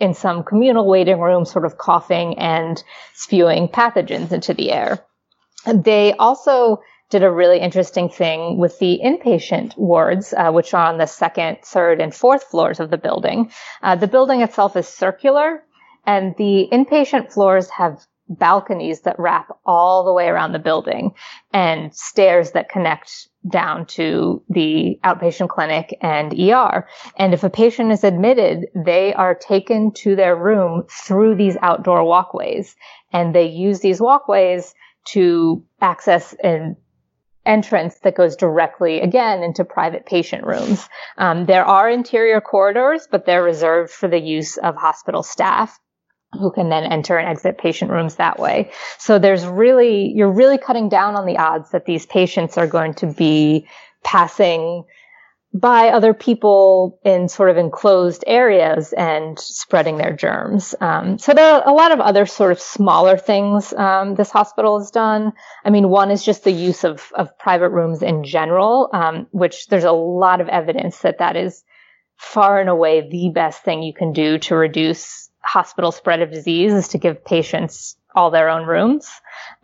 [0.00, 5.04] in some communal waiting room, sort of coughing and spewing pathogens into the air.
[5.66, 6.82] They also
[7.14, 11.56] did a really interesting thing with the inpatient wards, uh, which are on the second,
[11.62, 13.52] third, and fourth floors of the building.
[13.84, 15.62] Uh, the building itself is circular,
[16.04, 21.12] and the inpatient floors have balconies that wrap all the way around the building
[21.52, 26.84] and stairs that connect down to the outpatient clinic and ER.
[27.16, 32.02] And if a patient is admitted, they are taken to their room through these outdoor
[32.02, 32.74] walkways
[33.12, 34.74] and they use these walkways
[35.04, 36.76] to access an
[37.46, 40.88] entrance that goes directly again into private patient rooms.
[41.18, 45.78] Um, there are interior corridors, but they're reserved for the use of hospital staff
[46.32, 48.70] who can then enter and exit patient rooms that way.
[48.98, 52.94] So there's really, you're really cutting down on the odds that these patients are going
[52.94, 53.68] to be
[54.02, 54.84] passing
[55.54, 60.74] by other people in sort of enclosed areas and spreading their germs.
[60.80, 64.80] Um, so there are a lot of other sort of smaller things um, this hospital
[64.80, 65.32] has done.
[65.64, 69.68] I mean, one is just the use of, of private rooms in general, um, which
[69.68, 71.62] there's a lot of evidence that that is
[72.16, 76.72] far and away the best thing you can do to reduce hospital spread of disease
[76.72, 79.08] is to give patients all their own rooms.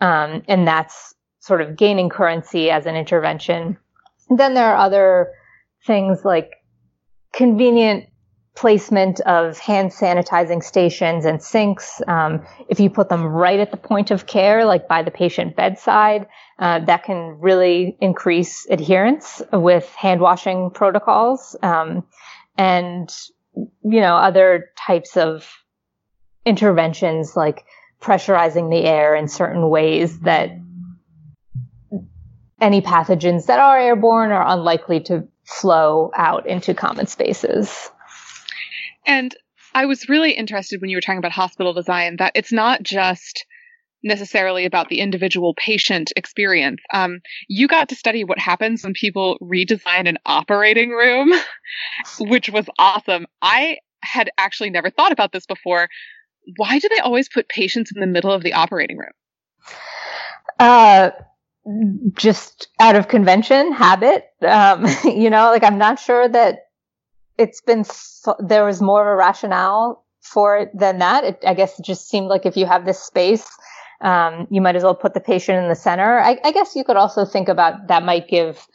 [0.01, 3.77] Um, and that's sort of gaining currency as an intervention.
[4.29, 5.33] Then there are other
[5.87, 6.53] things like
[7.33, 8.07] convenient
[8.57, 12.03] placement of hand sanitizing stations and sinks.
[12.07, 15.57] Um, if you put them right at the point of care, like by the patient
[15.57, 16.27] bedside,
[16.59, 21.57] uh, that can really increase adherence with hand washing protocols.
[21.63, 22.05] Um,
[22.59, 23.09] and,
[23.55, 25.51] you know, other types of
[26.45, 27.65] interventions like
[28.01, 30.51] pressurizing the air in certain ways that
[32.61, 37.91] any pathogens that are airborne are unlikely to flow out into common spaces.
[39.07, 39.35] And
[39.75, 43.45] I was really interested when you were talking about hospital design that it's not just
[44.03, 46.81] necessarily about the individual patient experience.
[46.93, 51.33] Um, you got to study what happens when people redesign an operating room,
[52.21, 53.27] which was awesome.
[53.43, 55.89] I had actually never thought about this before,
[56.57, 59.13] why do they always put patients in the middle of the operating room?
[60.59, 61.11] Uh,
[62.15, 64.25] just out of convention, habit.
[64.43, 66.69] Um, you know, like I'm not sure that
[67.39, 67.85] it's been,
[68.39, 71.25] there was more of a rationale for it than that.
[71.25, 73.49] It, I guess it just seemed like if you have this space,
[74.01, 76.19] um, you might as well put the patient in the center.
[76.19, 78.67] I, I guess you could also think about that might give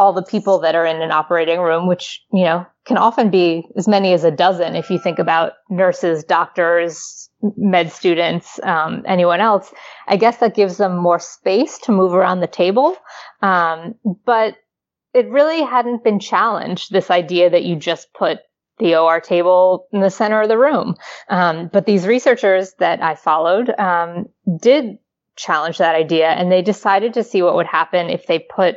[0.00, 3.68] all the people that are in an operating room, which, you know, can often be
[3.76, 9.40] as many as a dozen if you think about nurses, doctors, med students, um, anyone
[9.40, 9.70] else.
[10.08, 12.96] I guess that gives them more space to move around the table.
[13.42, 14.56] Um, but
[15.12, 18.38] it really hadn't been challenged, this idea that you just put
[18.78, 20.94] the OR table in the center of the room.
[21.28, 24.96] Um, but these researchers that I followed um, did
[25.36, 28.76] challenge that idea and they decided to see what would happen if they put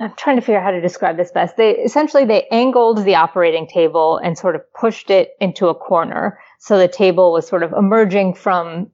[0.00, 1.56] I'm trying to figure out how to describe this best.
[1.56, 6.38] They essentially they angled the operating table and sort of pushed it into a corner.
[6.60, 8.90] So the table was sort of emerging from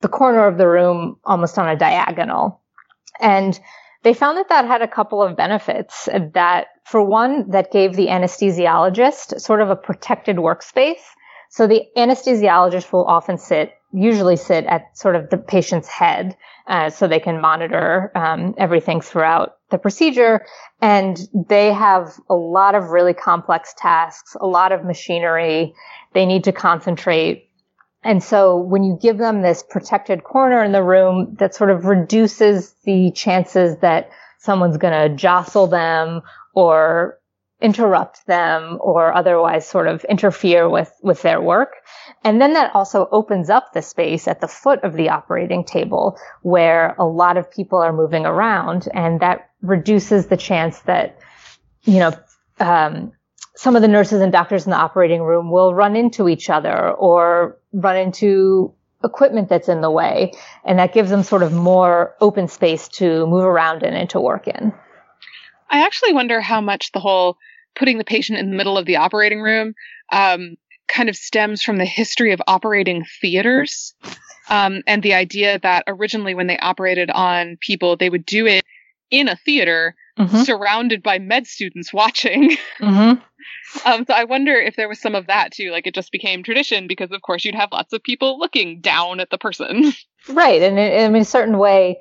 [0.00, 2.62] the corner of the room almost on a diagonal.
[3.20, 3.58] And
[4.04, 8.06] they found that that had a couple of benefits that for one, that gave the
[8.06, 11.02] anesthesiologist sort of a protected workspace.
[11.50, 16.90] So the anesthesiologist will often sit, usually sit at sort of the patient's head uh,
[16.90, 20.44] so they can monitor um, everything throughout the procedure.
[20.80, 25.74] And they have a lot of really complex tasks, a lot of machinery.
[26.12, 27.48] They need to concentrate.
[28.04, 31.86] And so when you give them this protected corner in the room, that sort of
[31.86, 36.22] reduces the chances that someone's going to jostle them
[36.54, 37.17] or
[37.60, 41.74] interrupt them or otherwise sort of interfere with, with their work.
[42.22, 46.18] And then that also opens up the space at the foot of the operating table
[46.42, 51.18] where a lot of people are moving around and that reduces the chance that,
[51.82, 52.12] you know,
[52.60, 53.12] um,
[53.56, 56.92] some of the nurses and doctors in the operating room will run into each other
[56.92, 60.32] or run into equipment that's in the way.
[60.64, 64.20] And that gives them sort of more open space to move around in and to
[64.20, 64.72] work in.
[65.70, 67.38] I actually wonder how much the whole
[67.74, 69.74] putting the patient in the middle of the operating room
[70.12, 70.56] um,
[70.88, 73.94] kind of stems from the history of operating theaters
[74.48, 78.64] um, and the idea that originally when they operated on people, they would do it
[79.10, 80.42] in a theater mm-hmm.
[80.42, 82.56] surrounded by med students watching.
[82.80, 83.88] Mm-hmm.
[83.88, 85.72] um, so I wonder if there was some of that too.
[85.72, 89.18] Like it just became tradition because, of course, you'd have lots of people looking down
[89.18, 89.92] at the person.
[90.28, 90.62] Right.
[90.62, 91.98] And in, in a certain way,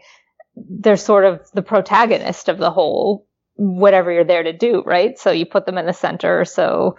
[0.55, 3.26] they're sort of the protagonist of the whole
[3.57, 5.17] whatever you're there to do, right?
[5.19, 6.95] So you put them in the center so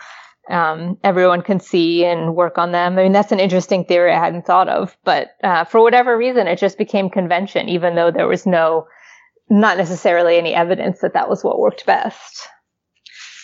[0.50, 2.98] um, everyone can see and work on them.
[2.98, 6.46] I mean, that's an interesting theory I hadn't thought of, but uh, for whatever reason,
[6.46, 8.86] it just became convention, even though there was no,
[9.50, 12.48] not necessarily any evidence that that was what worked best.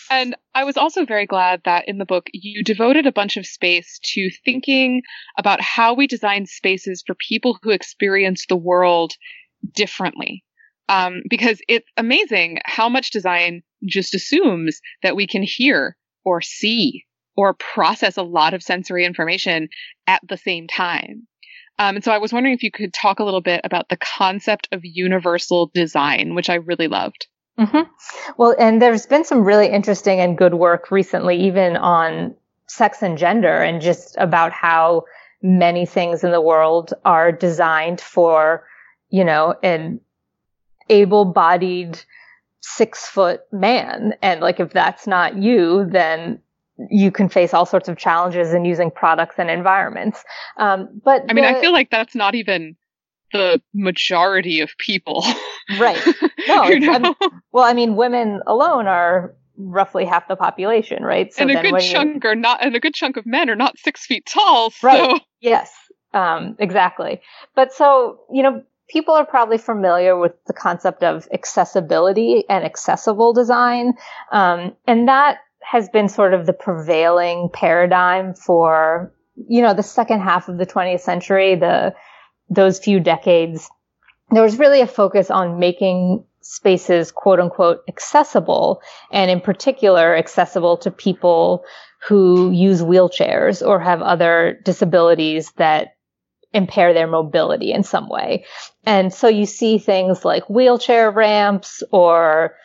[0.09, 3.45] And I was also very glad that in the book you devoted a bunch of
[3.45, 5.01] space to thinking
[5.37, 9.13] about how we design spaces for people who experience the world
[9.73, 10.44] differently
[10.89, 17.05] um, because it's amazing how much design just assumes that we can hear or see
[17.35, 19.67] or process a lot of sensory information
[20.07, 21.27] at the same time.
[21.77, 23.97] Um, and so I was wondering if you could talk a little bit about the
[23.97, 27.27] concept of universal design, which I really loved.
[27.59, 27.89] Mm-hmm.
[28.37, 32.35] Well, and there's been some really interesting and good work recently, even on
[32.67, 35.03] sex and gender, and just about how
[35.41, 38.65] many things in the world are designed for,
[39.09, 39.99] you know, an
[40.89, 41.99] able bodied
[42.61, 44.15] six foot man.
[44.21, 46.39] And like, if that's not you, then
[46.89, 50.23] you can face all sorts of challenges in using products and environments.
[50.57, 52.75] Um, but I mean, the, I feel like that's not even
[53.31, 55.25] the majority of people.
[55.79, 56.01] right.
[56.47, 56.65] No.
[56.65, 57.15] you know?
[57.51, 61.33] well, I mean, women alone are roughly half the population, right?
[61.33, 63.55] So and a good chunk you, are not, and a good chunk of men are
[63.55, 64.69] not six feet tall.
[64.69, 64.87] So.
[64.87, 65.21] Right.
[65.41, 65.71] Yes.
[66.13, 67.19] Um, exactly.
[67.55, 73.33] But so, you know, people are probably familiar with the concept of accessibility and accessible
[73.33, 73.93] design.
[74.31, 79.11] Um, and that has been sort of the prevailing paradigm for,
[79.47, 81.95] you know, the second half of the 20th century, the,
[82.49, 83.69] those few decades.
[84.29, 88.79] There was really a focus on making spaces quote unquote accessible
[89.11, 91.63] and in particular accessible to people
[92.07, 95.94] who use wheelchairs or have other disabilities that
[96.53, 98.45] impair their mobility in some way.
[98.85, 102.55] And so you see things like wheelchair ramps or,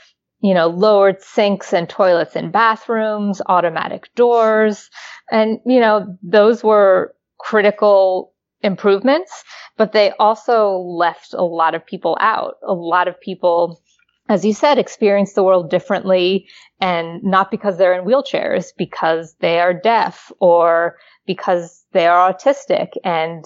[0.41, 4.91] you know, lowered sinks and toilets in bathrooms, automatic doors.
[5.31, 9.45] And, you know, those were critical improvements,
[9.77, 12.57] but they also left a lot of people out.
[12.67, 13.81] A lot of people,
[14.29, 16.47] as you said, experience the world differently
[16.81, 22.91] and not because they're in wheelchairs, because they are deaf or because they are autistic
[23.05, 23.45] and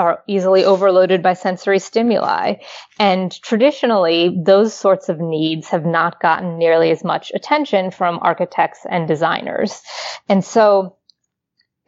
[0.00, 2.54] are easily overloaded by sensory stimuli.
[2.98, 8.86] And traditionally, those sorts of needs have not gotten nearly as much attention from architects
[8.88, 9.82] and designers.
[10.26, 10.96] And so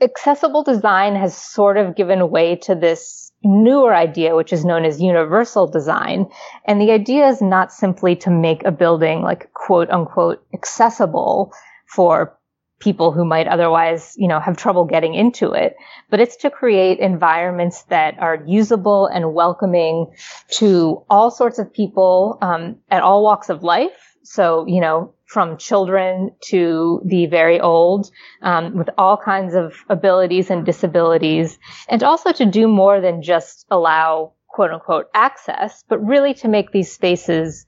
[0.02, 5.00] accessible design has sort of given way to this newer idea, which is known as
[5.00, 6.26] universal design.
[6.66, 11.52] And the idea is not simply to make a building like quote unquote accessible
[11.86, 12.38] for
[12.82, 15.76] people who might otherwise, you know, have trouble getting into it.
[16.10, 20.12] But it's to create environments that are usable and welcoming
[20.58, 24.16] to all sorts of people um, at all walks of life.
[24.24, 28.10] So, you know, from children to the very old,
[28.42, 31.58] um, with all kinds of abilities and disabilities,
[31.88, 36.70] and also to do more than just allow quote unquote access, but really to make
[36.72, 37.64] these spaces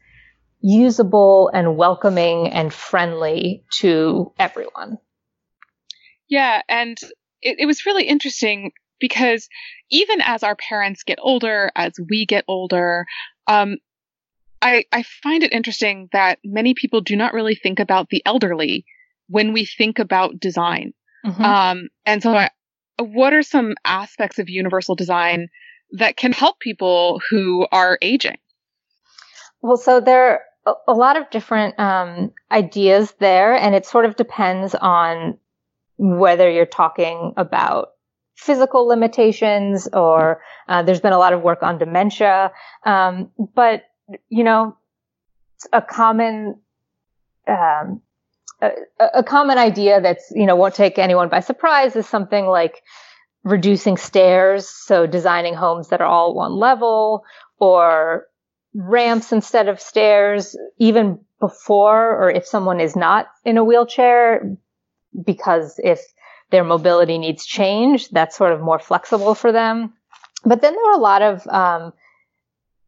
[0.61, 4.99] usable and welcoming and friendly to everyone.
[6.29, 6.99] Yeah, and
[7.43, 9.49] it, it was really interesting because
[9.91, 13.07] even as our parents get older, as we get older,
[13.47, 13.77] um,
[14.63, 18.87] I, I find it interesting that many people do not really think about the elderly
[19.29, 20.95] when we think about design.
[21.25, 21.43] Mm-hmm.
[21.43, 22.51] Um, and so, I,
[22.99, 25.49] what are some aspects of universal design
[25.93, 28.39] that can help people who are aging?
[29.61, 34.17] Well, so there are a lot of different um, ideas there, and it sort of
[34.17, 35.39] depends on
[35.97, 37.91] whether you're talking about
[38.37, 42.53] physical limitations or uh, there's been a lot of work on dementia.
[42.85, 43.85] Um, but,
[44.29, 44.77] you know,
[45.73, 46.61] a common,
[47.47, 48.03] um,
[48.61, 48.71] a,
[49.15, 52.83] a, common idea that's, you know, won't take anyone by surprise is something like
[53.45, 54.69] reducing stairs.
[54.69, 57.25] So designing homes that are all one level
[57.59, 58.27] or
[58.75, 64.57] ramps instead of stairs, even before or if someone is not in a wheelchair,
[65.23, 66.01] because if
[66.51, 69.95] their mobility needs change, that's sort of more flexible for them.
[70.45, 71.93] But then there are a lot of um,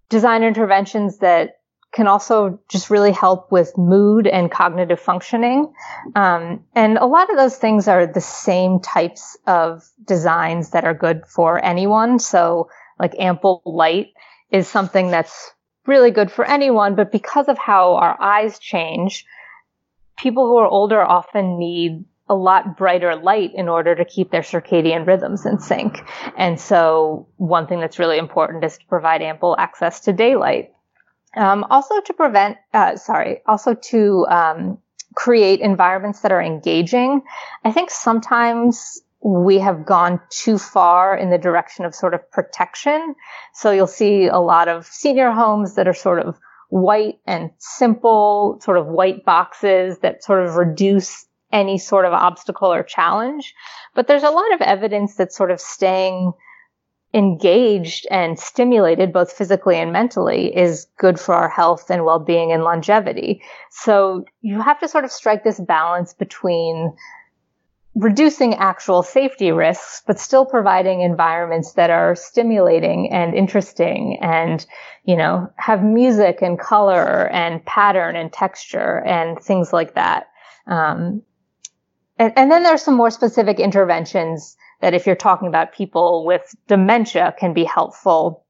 [0.09, 1.57] design interventions that
[1.93, 5.72] can also just really help with mood and cognitive functioning.
[6.14, 10.93] Um, and a lot of those things are the same types of designs that are
[10.93, 12.18] good for anyone.
[12.18, 12.68] So
[12.99, 14.09] like ample light
[14.51, 15.53] is something that's
[15.87, 19.24] really good for anyone, but because of how our eyes change,
[20.18, 24.43] people who are older often need a lot brighter light in order to keep their
[24.43, 25.99] circadian rhythms in sync.
[26.37, 30.72] And so one thing that's really important is to provide ample access to daylight.
[31.37, 34.79] Um, also to prevent, uh, sorry, also to um,
[35.14, 37.22] create environments that are engaging.
[37.64, 43.14] I think sometimes we have gone too far in the direction of sort of protection.
[43.55, 46.37] So you'll see a lot of senior homes that are sort of
[46.68, 52.73] white and simple, sort of white boxes that sort of reduce any sort of obstacle
[52.73, 53.55] or challenge.
[53.95, 56.33] But there's a lot of evidence that sort of staying
[57.15, 62.63] engaged and stimulated both physically and mentally is good for our health and well-being and
[62.63, 63.41] longevity.
[63.71, 66.95] So you have to sort of strike this balance between
[67.95, 74.67] reducing actual safety risks, but still providing environments that are stimulating and interesting and,
[75.05, 80.29] you know, have music and color and pattern and texture and things like that.
[80.67, 81.23] Um,
[82.19, 86.55] and, and then there's some more specific interventions that if you're talking about people with
[86.69, 88.45] dementia can be helpful.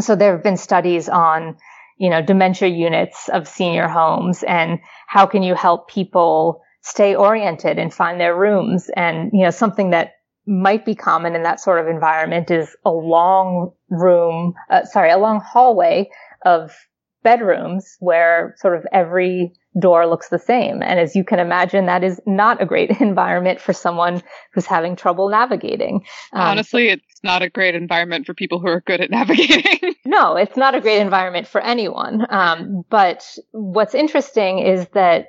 [0.00, 1.56] So there have been studies on,
[1.96, 7.78] you know, dementia units of senior homes and how can you help people stay oriented
[7.78, 8.90] and find their rooms.
[8.94, 10.12] And, you know, something that
[10.46, 15.18] might be common in that sort of environment is a long room, uh, sorry, a
[15.18, 16.08] long hallway
[16.44, 16.74] of
[17.22, 20.82] bedrooms where sort of every door looks the same.
[20.82, 24.22] And as you can imagine, that is not a great environment for someone
[24.52, 26.04] who's having trouble navigating.
[26.32, 29.94] Um, Honestly, it's not a great environment for people who are good at navigating.
[30.04, 32.26] no, it's not a great environment for anyone.
[32.30, 35.28] Um, but what's interesting is that,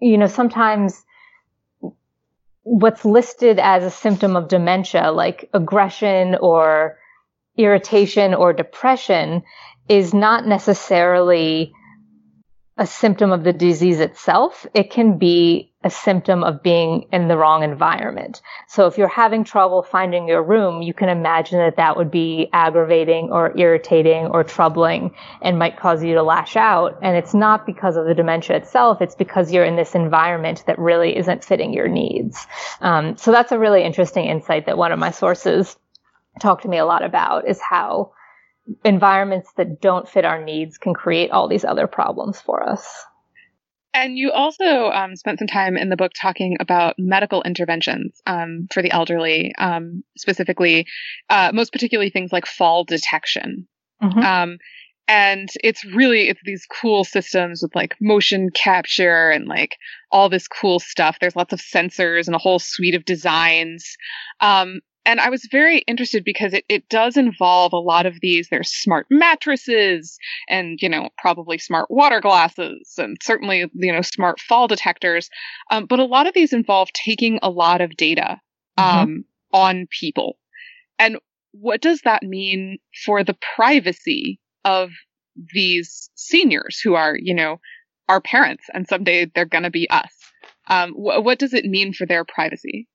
[0.00, 1.04] you know, sometimes
[2.62, 6.98] what's listed as a symptom of dementia, like aggression or
[7.56, 9.42] irritation or depression,
[9.88, 11.72] is not necessarily
[12.78, 14.64] a symptom of the disease itself.
[14.72, 18.40] It can be a symptom of being in the wrong environment.
[18.68, 22.48] So if you're having trouble finding your room, you can imagine that that would be
[22.52, 26.98] aggravating or irritating or troubling and might cause you to lash out.
[27.02, 29.02] And it's not because of the dementia itself.
[29.02, 32.46] It's because you're in this environment that really isn't fitting your needs.
[32.80, 35.76] Um, so that's a really interesting insight that one of my sources
[36.40, 38.12] talked to me a lot about is how
[38.84, 43.04] environments that don't fit our needs can create all these other problems for us.
[43.94, 48.68] And you also um, spent some time in the book talking about medical interventions um,
[48.72, 50.86] for the elderly, um, specifically,
[51.30, 53.66] uh, most particularly things like fall detection.
[54.02, 54.18] Mm-hmm.
[54.20, 54.58] Um,
[55.08, 59.78] and it's really it's these cool systems with like motion capture and like
[60.12, 61.16] all this cool stuff.
[61.18, 63.96] There's lots of sensors and a whole suite of designs.
[65.08, 68.50] And I was very interested because it, it does involve a lot of these.
[68.50, 70.18] There's smart mattresses
[70.50, 75.30] and, you know, probably smart water glasses and certainly, you know, smart fall detectors.
[75.70, 78.38] Um, but a lot of these involve taking a lot of data
[78.78, 78.98] mm-hmm.
[78.98, 79.56] um, mm-hmm.
[79.56, 80.36] on people.
[80.98, 81.16] And
[81.52, 84.90] what does that mean for the privacy of
[85.54, 87.60] these seniors who are, you know,
[88.10, 90.12] our parents and someday they're going to be us?
[90.66, 92.86] Um, wh- what does it mean for their privacy?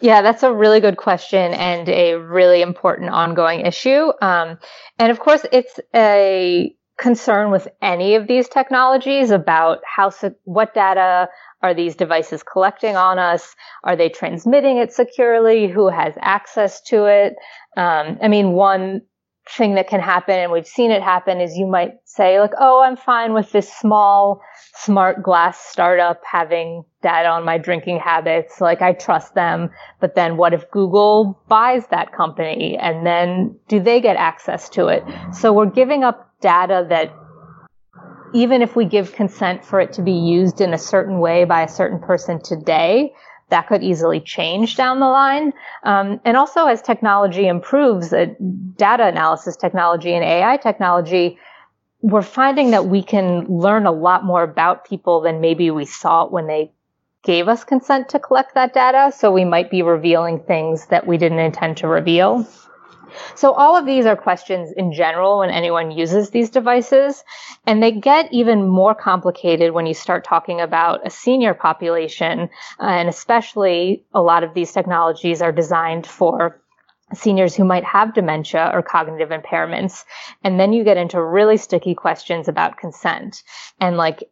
[0.00, 4.12] Yeah, that's a really good question and a really important ongoing issue.
[4.20, 4.58] Um,
[4.98, 10.12] and of course, it's a concern with any of these technologies about how
[10.44, 11.28] what data
[11.62, 13.54] are these devices collecting on us?
[13.84, 15.68] Are they transmitting it securely?
[15.68, 17.34] Who has access to it?
[17.76, 19.02] Um, I mean, one
[19.48, 22.82] thing that can happen, and we've seen it happen, is you might say, like, oh,
[22.82, 24.40] I'm fine with this small
[24.74, 28.60] smart glass startup having data on my drinking habits.
[28.60, 29.70] Like, I trust them.
[30.00, 34.86] But then what if Google buys that company and then do they get access to
[34.86, 35.02] it?
[35.34, 37.12] So we're giving up data that
[38.34, 41.62] even if we give consent for it to be used in a certain way by
[41.62, 43.12] a certain person today,
[43.52, 45.52] that could easily change down the line.
[45.84, 48.26] Um, and also, as technology improves, uh,
[48.76, 51.38] data analysis technology and AI technology,
[52.00, 56.32] we're finding that we can learn a lot more about people than maybe we thought
[56.32, 56.72] when they
[57.22, 59.12] gave us consent to collect that data.
[59.14, 62.48] So we might be revealing things that we didn't intend to reveal.
[63.34, 67.24] So all of these are questions in general when anyone uses these devices.
[67.66, 72.48] And they get even more complicated when you start talking about a senior population.
[72.80, 76.60] Uh, and especially a lot of these technologies are designed for
[77.14, 80.04] seniors who might have dementia or cognitive impairments.
[80.42, 83.42] And then you get into really sticky questions about consent.
[83.80, 84.24] And like,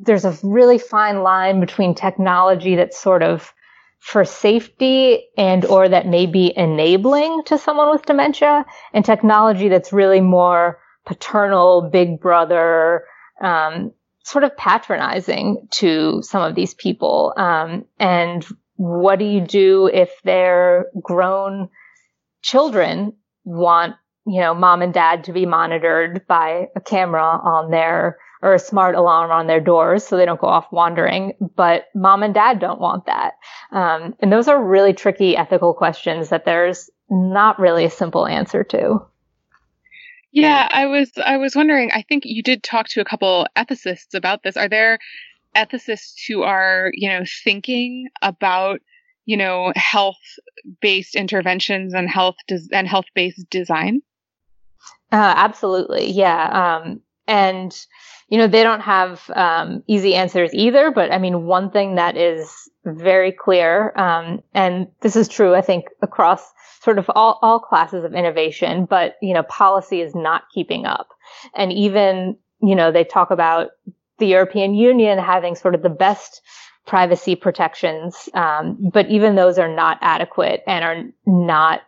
[0.00, 3.52] there's a really fine line between technology that's sort of
[3.98, 9.92] for safety and or that may be enabling to someone with dementia and technology that's
[9.92, 13.04] really more paternal, big brother,
[13.42, 13.92] um,
[14.24, 17.32] sort of patronizing to some of these people.
[17.36, 18.46] Um, and
[18.76, 21.68] what do you do if their grown
[22.42, 23.94] children want,
[24.26, 28.58] you know, mom and dad to be monitored by a camera on their or a
[28.58, 31.32] smart alarm on their doors so they don't go off wandering.
[31.56, 33.34] But mom and dad don't want that.
[33.72, 38.64] Um, and those are really tricky ethical questions that there's not really a simple answer
[38.64, 39.00] to.
[40.30, 41.90] Yeah, I was I was wondering.
[41.92, 44.56] I think you did talk to a couple ethicists about this.
[44.56, 44.98] Are there
[45.56, 48.80] ethicists who are you know thinking about
[49.24, 50.20] you know health
[50.80, 54.02] based interventions and health des- and health based design?
[55.10, 56.80] Uh, absolutely, yeah.
[56.82, 57.74] Um, and
[58.28, 60.90] you know, they don't have um, easy answers either.
[60.90, 65.60] But I mean, one thing that is very clear, um, and this is true, I
[65.60, 66.42] think, across
[66.82, 71.08] sort of all, all classes of innovation, but, you know, policy is not keeping up.
[71.54, 73.70] And even, you know, they talk about
[74.18, 76.40] the European Union having sort of the best
[76.86, 81.82] privacy protections, um, but even those are not adequate and are not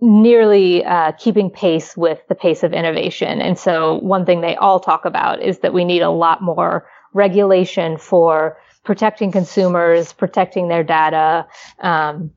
[0.00, 3.40] nearly uh, keeping pace with the pace of innovation.
[3.40, 6.86] And so one thing they all talk about is that we need a lot more
[7.12, 11.46] regulation for protecting consumers, protecting their data,
[11.80, 12.32] um,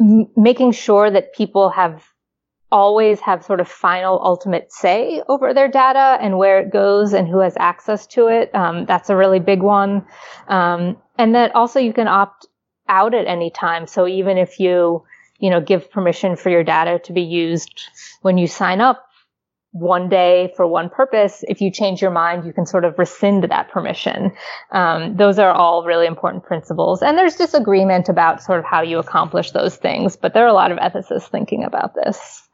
[0.00, 2.04] m- making sure that people have
[2.70, 7.28] always have sort of final ultimate say over their data and where it goes and
[7.28, 8.52] who has access to it.
[8.54, 10.06] Um, that's a really big one.
[10.48, 12.46] Um, and that also you can opt
[12.88, 13.86] out at any time.
[13.86, 15.04] So even if you
[15.42, 17.82] you know, give permission for your data to be used
[18.22, 19.04] when you sign up
[19.72, 21.42] one day for one purpose.
[21.48, 24.30] If you change your mind, you can sort of rescind that permission.
[24.70, 27.02] Um, those are all really important principles.
[27.02, 30.52] And there's disagreement about sort of how you accomplish those things, but there are a
[30.52, 32.48] lot of ethicists thinking about this.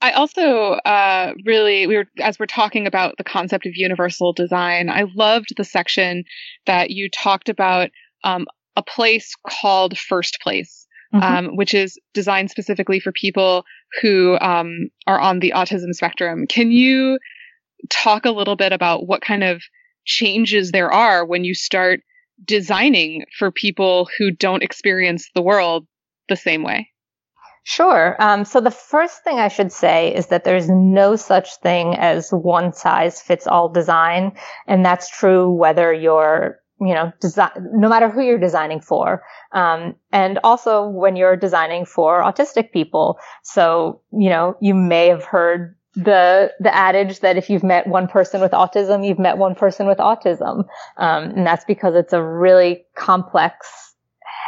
[0.00, 4.88] I also uh, really, we were as we're talking about the concept of universal design.
[4.88, 6.24] I loved the section
[6.64, 7.90] that you talked about
[8.22, 10.83] um, a place called First Place,
[11.14, 11.48] mm-hmm.
[11.48, 13.64] um, which is designed specifically for people
[14.02, 16.46] who um, are on the autism spectrum.
[16.46, 17.18] Can you
[17.90, 19.62] talk a little bit about what kind of
[20.04, 22.00] changes there are when you start
[22.44, 25.86] designing for people who don't experience the world
[26.28, 26.88] the same way?
[27.66, 28.14] Sure.
[28.18, 32.28] Um, so the first thing I should say is that there's no such thing as
[32.30, 34.32] one size fits all design.
[34.66, 39.22] And that's true whether you're you know, design, no matter who you're designing for.
[39.52, 43.18] Um, and also when you're designing for autistic people.
[43.42, 48.08] So, you know, you may have heard the, the adage that if you've met one
[48.08, 50.64] person with autism, you've met one person with autism.
[50.96, 53.94] Um, and that's because it's a really complex,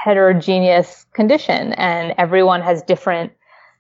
[0.05, 3.33] heterogeneous condition and everyone has different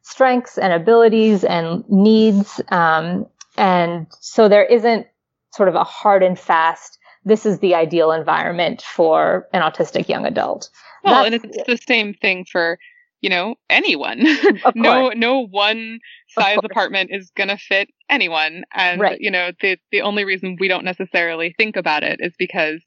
[0.03, 2.61] strengths and abilities and needs.
[2.68, 3.26] Um,
[3.57, 5.07] and so there isn't
[5.53, 10.24] sort of a hard and fast this is the ideal environment for an autistic young
[10.24, 10.70] adult.
[11.05, 12.79] Well, That's, and it's the same thing for
[13.20, 14.24] you know anyone.
[14.74, 15.99] no, no one
[16.29, 19.20] size apartment is gonna fit anyone, and right.
[19.20, 22.81] you know the the only reason we don't necessarily think about it is because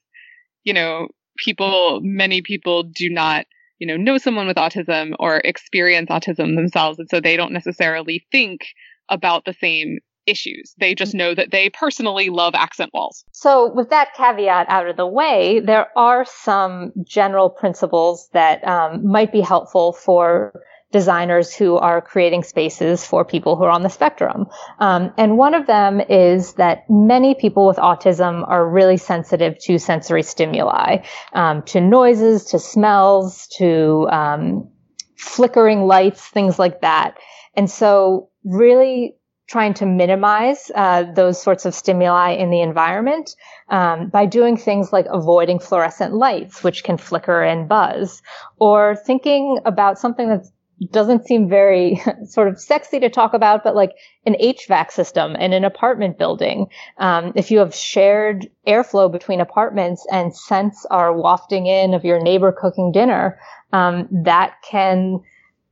[0.64, 3.44] you know people, many people do not
[3.78, 8.26] you know know someone with autism or experience autism themselves, and so they don't necessarily
[8.32, 8.62] think
[9.10, 9.98] about the same
[10.30, 10.74] issues.
[10.78, 13.24] They just know that they personally love accent walls.
[13.32, 19.06] So, with that caveat out of the way, there are some general principles that um,
[19.06, 20.62] might be helpful for
[20.92, 24.46] designers who are creating spaces for people who are on the spectrum.
[24.80, 29.78] Um, and one of them is that many people with autism are really sensitive to
[29.78, 34.68] sensory stimuli, um, to noises, to smells, to um,
[35.16, 37.18] flickering lights, things like that.
[37.54, 39.16] And so really
[39.50, 43.34] trying to minimize uh, those sorts of stimuli in the environment
[43.68, 48.22] um, by doing things like avoiding fluorescent lights, which can flicker and buzz,
[48.58, 50.46] or thinking about something that
[50.92, 53.90] doesn't seem very sort of sexy to talk about, but like
[54.24, 56.68] an HVAC system in an apartment building.
[56.98, 62.22] Um, if you have shared airflow between apartments and scents are wafting in of your
[62.22, 63.40] neighbor cooking dinner,
[63.72, 65.20] um, that can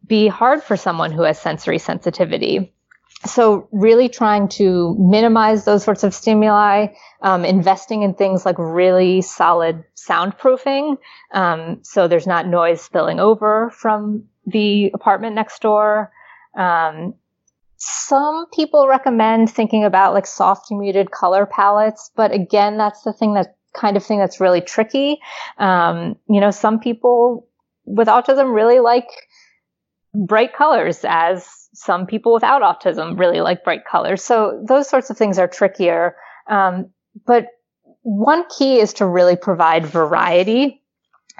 [0.05, 2.75] be hard for someone who has sensory sensitivity.
[3.25, 6.89] So really trying to minimize those sorts of stimuli,
[7.21, 10.99] um, investing in things like really solid soundproofing,
[11.33, 16.13] um, so there's not noise spilling over from the apartment next door.
[16.57, 17.15] Um,
[17.77, 23.35] some people recommend thinking about like soft muted color palettes, but again, that's the thing
[23.35, 25.19] that kind of thing that's really tricky.
[25.59, 27.49] Um, you know, some people
[27.85, 29.09] with autism really like
[30.15, 34.23] bright colors as some people without autism really like bright colors.
[34.23, 36.17] So those sorts of things are trickier.
[36.49, 36.91] Um,
[37.27, 37.47] but
[38.03, 40.83] one key is to really provide variety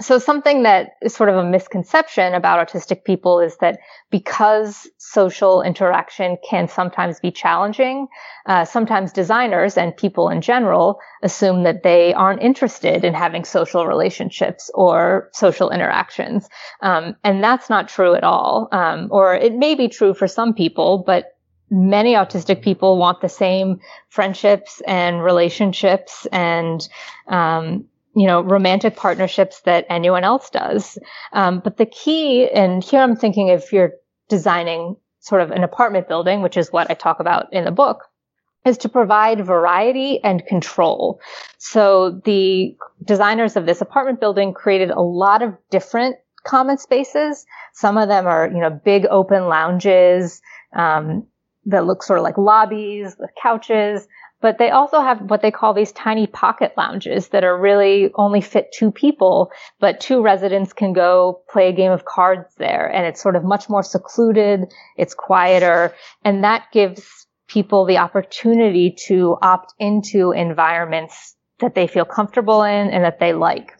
[0.01, 3.79] so something that is sort of a misconception about autistic people is that
[4.11, 8.07] because social interaction can sometimes be challenging,
[8.47, 13.87] uh, sometimes designers and people in general assume that they aren't interested in having social
[13.87, 16.49] relationships or social interactions,
[16.81, 18.69] um, and that's not true at all.
[18.71, 21.37] Um, or it may be true for some people, but
[21.71, 26.89] many autistic people want the same friendships and relationships and
[27.27, 27.85] um,
[28.19, 30.99] you know, romantic partnerships that anyone else does.
[31.33, 33.93] Um, but the key, and here I'm thinking if you're
[34.29, 38.03] designing sort of an apartment building, which is what I talk about in the book,
[38.65, 41.21] is to provide variety and control.
[41.59, 47.47] So the designers of this apartment building created a lot of different common spaces.
[47.75, 50.43] Some of them are, you know, big open lounges,
[50.75, 51.27] um,
[51.67, 54.09] that look sort of like lobbies with couches.
[54.41, 58.41] But they also have what they call these tiny pocket lounges that are really only
[58.41, 62.87] fit two people, but two residents can go play a game of cards there.
[62.87, 64.73] And it's sort of much more secluded.
[64.97, 65.93] It's quieter.
[66.25, 72.89] And that gives people the opportunity to opt into environments that they feel comfortable in
[72.91, 73.75] and that they like.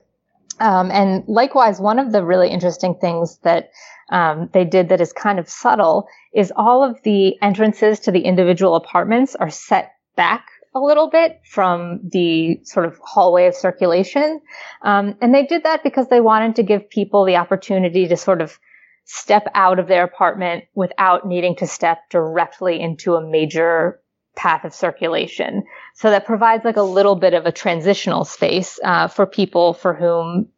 [0.61, 3.71] Um, and likewise, one of the really interesting things that
[4.11, 8.23] um, they did that is kind of subtle is all of the entrances to the
[8.23, 14.41] individual apartments are set back a little bit from the sort of hallway of circulation.
[14.83, 18.43] Um, and they did that because they wanted to give people the opportunity to sort
[18.43, 18.59] of
[19.05, 24.01] step out of their apartment without needing to step directly into a major
[24.37, 25.65] path of circulation.
[25.95, 29.95] So that provides like a little bit of a transitional space uh, for people for
[29.95, 30.49] whom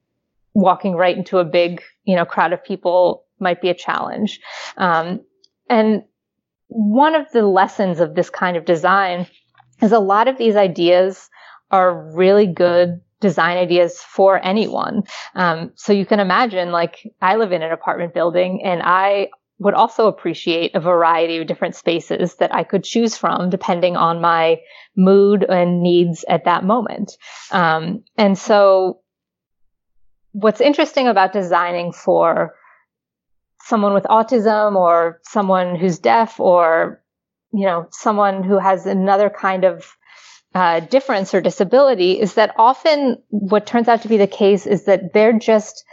[0.54, 4.40] walking right into a big, you know, crowd of people might be a challenge.
[4.76, 5.20] Um,
[5.68, 6.02] and
[6.66, 9.26] one of the lessons of this kind of design
[9.82, 11.28] is a lot of these ideas
[11.70, 15.02] are really good design ideas for anyone.
[15.34, 19.28] Um, so you can imagine, like, I live in an apartment building and I
[19.58, 24.20] would also appreciate a variety of different spaces that I could choose from depending on
[24.20, 24.58] my
[24.96, 27.12] mood and needs at that moment.
[27.50, 29.00] Um, and so
[30.32, 32.54] what's interesting about designing for
[33.64, 36.99] someone with autism or someone who's deaf or
[37.52, 39.96] you know, someone who has another kind of
[40.54, 44.84] uh, difference or disability is that often what turns out to be the case is
[44.84, 45.84] that they're just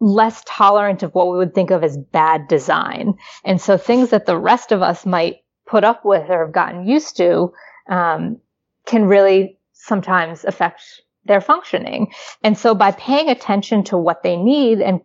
[0.00, 3.14] less tolerant of what we would think of as bad design.
[3.44, 5.36] And so things that the rest of us might
[5.66, 7.52] put up with or have gotten used to
[7.88, 8.38] um,
[8.86, 10.82] can really sometimes affect
[11.26, 12.12] their functioning.
[12.42, 15.00] And so by paying attention to what they need and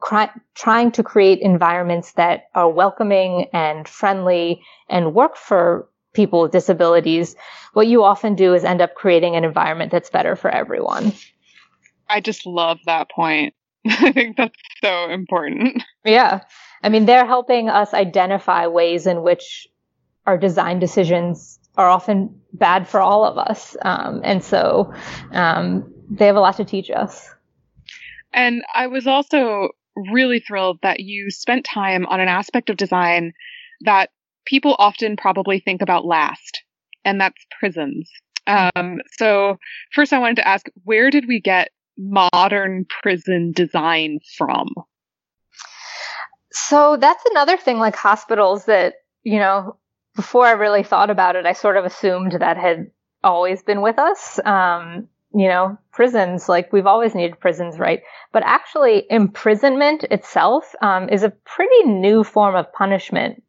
[0.00, 6.52] cry, trying to create environments that are welcoming and friendly and work for people with
[6.52, 7.36] disabilities,
[7.72, 11.12] what you often do is end up creating an environment that's better for everyone.
[12.08, 13.54] I just love that point.
[13.86, 15.82] I think that's so important.
[16.04, 16.40] Yeah.
[16.82, 19.66] I mean, they're helping us identify ways in which
[20.26, 23.76] our design decisions are often bad for all of us.
[23.82, 24.94] Um, and so
[25.32, 27.28] um, they have a lot to teach us.
[28.32, 33.32] And I was also really thrilled that you spent time on an aspect of design
[33.82, 34.10] that
[34.46, 36.62] people often probably think about last,
[37.04, 38.10] and that's prisons.
[38.46, 39.58] Um, so
[39.92, 44.68] first I wanted to ask, where did we get modern prison design from?
[46.52, 49.76] So that's another thing like hospitals that, you know,
[50.14, 52.90] before I really thought about it, I sort of assumed that had
[53.24, 54.38] always been with us.
[54.44, 58.02] Um, you know, prisons, like we've always needed prisons, right?
[58.32, 63.42] But actually, imprisonment itself um, is a pretty new form of punishment.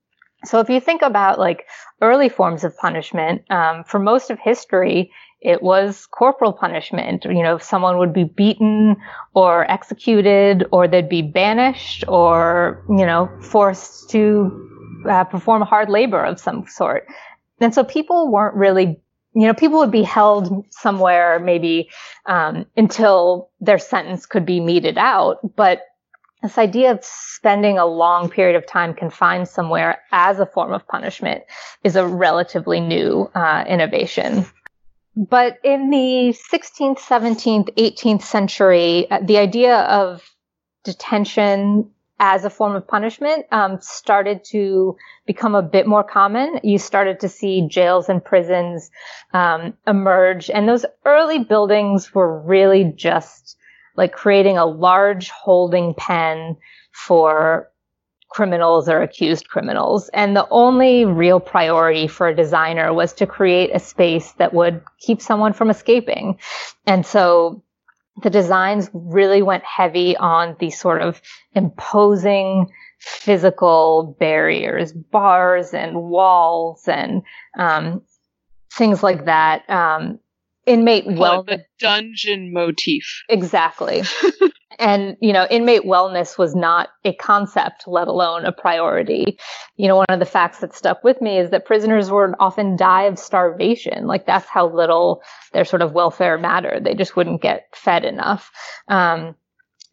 [0.44, 1.66] So if you think about like
[2.02, 5.12] early forms of punishment, um, for most of history,
[5.42, 7.26] it was corporal punishment.
[7.26, 8.96] You know, someone would be beaten
[9.34, 16.24] or executed, or they'd be banished, or you know, forced to uh, perform hard labor
[16.24, 17.08] of some sort.
[17.60, 19.00] And so people weren't really
[19.36, 21.90] you know, people would be held somewhere maybe
[22.26, 25.40] um, until their sentence could be meted out.
[25.56, 25.82] But
[26.42, 30.88] this idea of spending a long period of time confined somewhere as a form of
[30.88, 31.44] punishment
[31.84, 34.46] is a relatively new uh, innovation.
[35.18, 40.24] But in the 16th, 17th, 18th century, uh, the idea of
[40.84, 44.96] detention as a form of punishment um, started to
[45.26, 46.60] become a bit more common.
[46.64, 48.90] You started to see jails and prisons
[49.34, 53.58] um, emerge, and those early buildings were really just
[53.98, 56.58] like creating a large holding pen
[56.92, 57.70] for
[58.30, 60.10] criminals or accused criminals.
[60.10, 64.82] And the only real priority for a designer was to create a space that would
[65.00, 66.38] keep someone from escaping.
[66.86, 67.64] And so
[68.24, 71.22] the designs really went heavy on these sort of
[71.54, 77.24] imposing physical barriers, bars and walls and
[77.58, 78.02] um,
[78.72, 79.70] things like that.
[79.70, 80.20] Um,
[80.66, 84.02] inmate well the dungeon motif exactly
[84.80, 89.38] and you know inmate wellness was not a concept let alone a priority.
[89.78, 92.76] You know one of the facts that stuck with me is that prisoners would often
[92.76, 94.08] die of starvation.
[94.08, 95.22] Like that's how little
[95.54, 96.84] their sort of welfare mattered.
[96.84, 98.52] They just wouldn't get fed enough.
[98.88, 99.36] Um,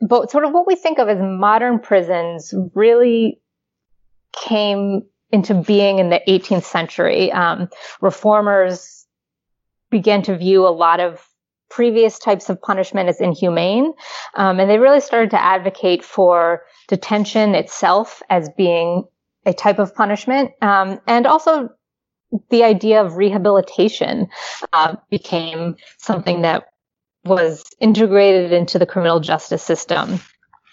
[0.00, 3.40] but sort of what we think of as modern prisons really
[4.32, 7.32] came into being in the 18th century.
[7.32, 7.68] Um,
[8.00, 9.06] reformers
[9.90, 11.26] began to view a lot of
[11.72, 13.92] previous types of punishment as inhumane.
[14.34, 19.04] Um, and they really started to advocate for detention itself as being
[19.46, 20.50] a type of punishment.
[20.60, 21.70] Um, and also
[22.50, 24.28] the idea of rehabilitation
[24.72, 26.64] uh, became something that
[27.24, 30.20] was integrated into the criminal justice system.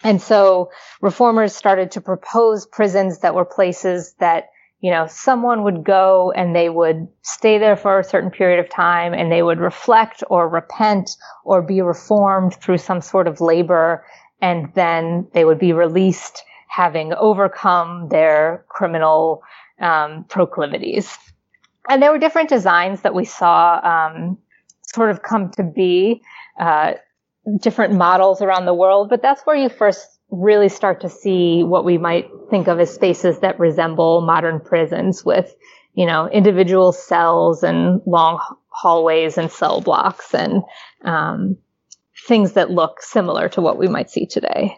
[0.04, 0.72] And so
[1.02, 4.50] reformers started to propose prisons that were places that
[4.82, 8.70] you know, someone would go and they would stay there for a certain period of
[8.70, 14.06] time and they would reflect or repent or be reformed through some sort of labor.
[14.42, 19.44] And then they would be released having overcome their criminal
[19.82, 21.18] um, proclivities.
[21.90, 24.38] And there were different designs that we saw um,
[24.84, 26.22] sort of come to be,
[26.60, 26.94] uh,
[27.60, 31.86] different models around the world, but that's where you first really start to see what
[31.86, 35.56] we might think of as spaces that resemble modern prisons with,
[35.94, 40.64] you know, individual cells and long hallways and cell blocks and
[41.04, 41.58] um,
[42.28, 44.78] things that look similar to what we might see today.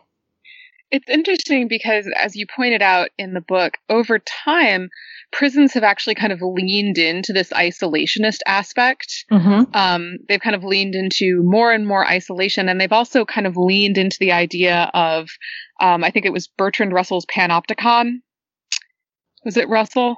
[0.90, 4.90] It's interesting because, as you pointed out in the book, over time,
[5.32, 9.26] prisons have actually kind of leaned into this isolationist aspect.
[9.32, 9.76] Mm-hmm.
[9.76, 13.58] Um, they've kind of leaned into more and more isolation, and they've also kind of
[13.58, 15.30] leaned into the idea of,
[15.80, 18.20] um, I think it was Bertrand Russell's Panopticon.
[19.46, 20.16] Was it Russell?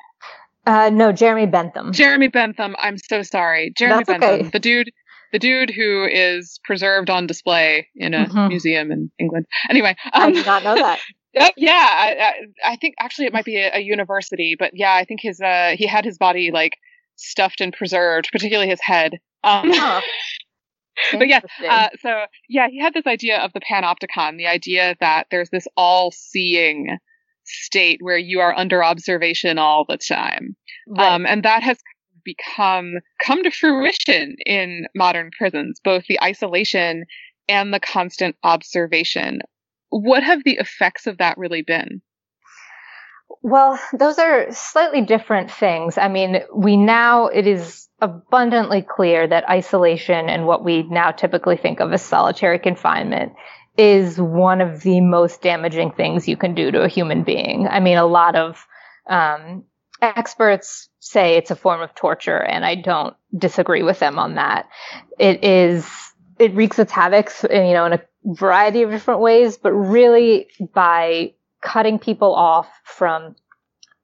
[0.66, 1.92] Uh, no, Jeremy Bentham.
[1.92, 2.76] Jeremy Bentham.
[2.80, 4.50] I'm so sorry, Jeremy That's Bentham, okay.
[4.50, 4.92] the dude
[5.34, 8.48] the dude who is preserved on display in a mm-hmm.
[8.50, 9.48] museum in England.
[9.68, 11.00] Anyway, um, I did not know that.
[11.58, 15.22] yeah, I, I, think actually it might be a, a, university, but yeah, I think
[15.22, 16.74] his uh, he had his body like
[17.16, 19.14] stuffed and preserved, particularly his head.
[19.44, 20.02] Um, oh.
[21.14, 25.28] but yeah, uh, so yeah, he had this idea of the panopticon, the idea that
[25.32, 26.98] there's this all-seeing
[27.46, 30.56] state where you are under observation all the time,
[30.88, 31.14] right.
[31.14, 31.78] um, and that has
[32.24, 37.06] become come to fruition in modern prisons, both the isolation
[37.50, 39.42] and the constant observation.
[40.00, 42.02] What have the effects of that really been?
[43.44, 45.98] Well, those are slightly different things.
[45.98, 51.58] I mean, we now, it is abundantly clear that isolation and what we now typically
[51.58, 53.34] think of as solitary confinement
[53.78, 57.68] is one of the most damaging things you can do to a human being.
[57.68, 58.66] I mean, a lot of
[59.08, 59.64] um,
[60.02, 64.68] experts say it's a form of torture, and I don't disagree with them on that.
[65.20, 65.88] It is,
[66.40, 71.34] it wreaks its havoc, you know, in a variety of different ways, but really by
[71.62, 73.36] cutting people off from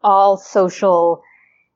[0.02, 1.22] all social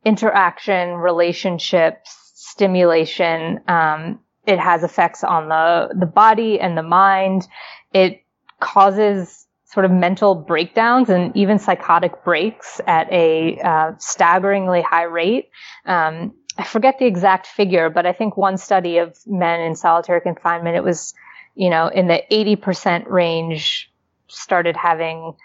[0.06, 3.60] interaction, relationships, stimulation.
[3.68, 7.48] Um, it has effects on the, the body and the mind.
[7.94, 8.24] It
[8.60, 15.50] causes sort of mental breakdowns and even psychotic breaks at a uh, staggeringly high rate.
[15.86, 20.22] Um, I forget the exact figure, but I think one study of men in solitary
[20.22, 21.16] confinement, it was,
[21.56, 23.92] you know, in the 80% range,
[24.28, 25.36] started having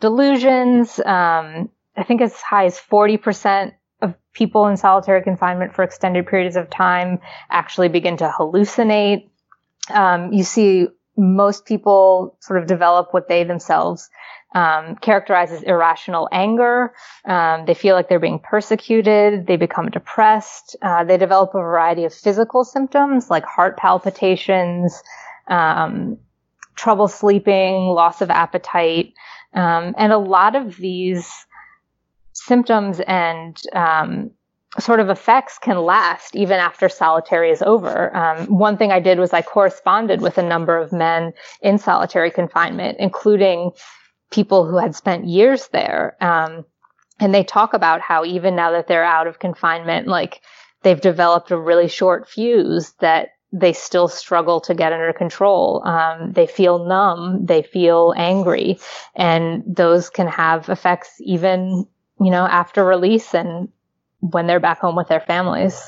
[0.00, 0.98] delusions.
[0.98, 6.56] Um, I think as high as 40% of people in solitary confinement for extended periods
[6.56, 9.28] of time actually begin to hallucinate.
[9.90, 14.08] Um, you see most people sort of develop what they themselves
[14.54, 16.92] um, characterize as irrational anger.
[17.24, 19.46] Um, they feel like they're being persecuted.
[19.46, 20.76] They become depressed.
[20.82, 25.02] Uh, they develop a variety of physical symptoms like heart palpitations,
[25.48, 26.18] um,
[26.74, 29.14] trouble sleeping, loss of appetite,
[29.54, 31.30] um, and a lot of these
[32.32, 34.30] symptoms and um,
[34.78, 38.14] sort of effects can last even after solitary is over.
[38.16, 42.30] Um, one thing I did was I corresponded with a number of men in solitary
[42.30, 43.72] confinement, including
[44.30, 46.16] people who had spent years there.
[46.20, 46.64] Um,
[47.20, 50.40] and they talk about how even now that they're out of confinement, like
[50.82, 55.82] they've developed a really short fuse that they still struggle to get under control.
[55.84, 58.78] Um, they feel numb, they feel angry,
[59.14, 61.86] and those can have effects even,
[62.20, 63.68] you know, after release and
[64.20, 65.80] when they're back home with their families.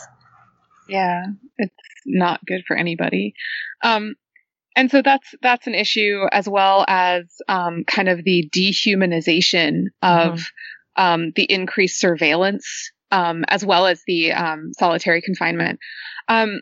[0.89, 1.25] Yeah,
[1.57, 3.35] it's not good for anybody.
[3.83, 4.15] Um,
[4.77, 10.41] and so that's that's an issue as well as um, kind of the dehumanization of
[10.41, 11.03] mm-hmm.
[11.03, 15.79] um, the increased surveillance um, as well as the um, solitary confinement.
[16.29, 16.61] Um,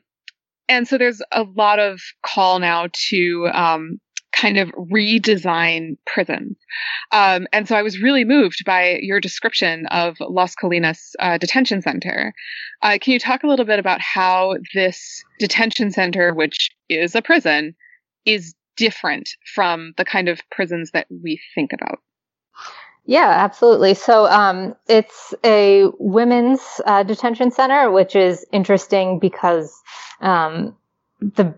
[0.69, 4.01] and so there's a lot of call now to um,
[4.33, 6.57] kind of redesign prisons.
[7.13, 11.83] Um, and so I was really moved by your description of Las Colinas uh, Detention
[11.83, 12.33] Center.
[12.81, 17.23] Uh, can you talk a little bit about how this detention center, which is a
[17.23, 17.75] prison,
[18.25, 21.99] is different from the kind of prisons that we think about?
[23.05, 23.95] Yeah, absolutely.
[23.95, 29.75] So um, it's a women's uh, detention center, which is interesting because
[30.21, 30.77] um,
[31.21, 31.55] the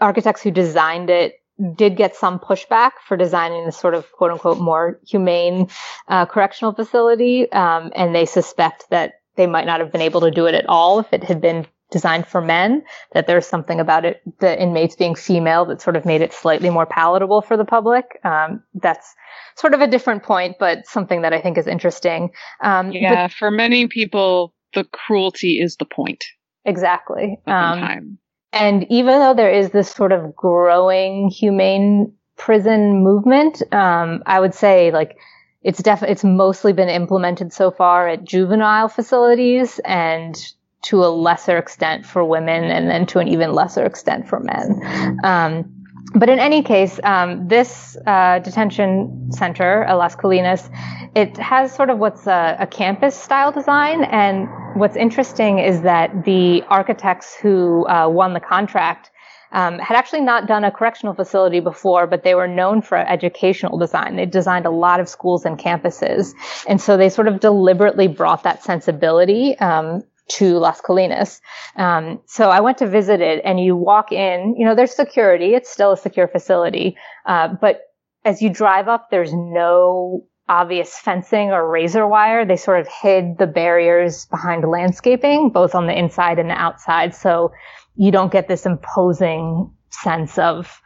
[0.00, 1.40] architects who designed it
[1.76, 5.68] did get some pushback for designing this sort of quote unquote more humane
[6.08, 7.50] uh, correctional facility.
[7.52, 10.66] Um, and they suspect that they might not have been able to do it at
[10.68, 12.82] all if it had been designed for men,
[13.12, 16.70] that there's something about it, the inmates being female that sort of made it slightly
[16.70, 18.18] more palatable for the public.
[18.24, 19.14] Um, that's
[19.56, 22.30] sort of a different point, but something that I think is interesting.
[22.64, 26.24] Um, yeah, but, for many people, the cruelty is the point.
[26.64, 27.38] Exactly.
[27.46, 28.18] Um,
[28.52, 34.54] and even though there is this sort of growing humane prison movement, um, I would
[34.54, 35.16] say like
[35.62, 40.36] it's definitely it's mostly been implemented so far at juvenile facilities and
[40.82, 45.18] to a lesser extent for women and then to an even lesser extent for men.
[45.24, 45.82] Um,
[46.14, 50.68] but in any case, um, this uh, detention center, Las Colinas,
[51.14, 54.04] it has sort of what's a, a campus style design.
[54.04, 59.10] And what's interesting is that the architects who uh, won the contract
[59.52, 63.78] um, had actually not done a correctional facility before, but they were known for educational
[63.78, 64.16] design.
[64.16, 66.32] They designed a lot of schools and campuses.
[66.66, 70.02] And so they sort of deliberately brought that sensibility um,
[70.38, 71.40] to Las Colinas.
[71.76, 75.54] Um, so I went to visit it and you walk in, you know, there's security.
[75.54, 76.96] It's still a secure facility.
[77.26, 77.82] Uh, but
[78.24, 82.44] as you drive up, there's no obvious fencing or razor wire.
[82.44, 87.14] They sort of hid the barriers behind landscaping, both on the inside and the outside.
[87.14, 87.52] So
[87.96, 90.80] you don't get this imposing sense of,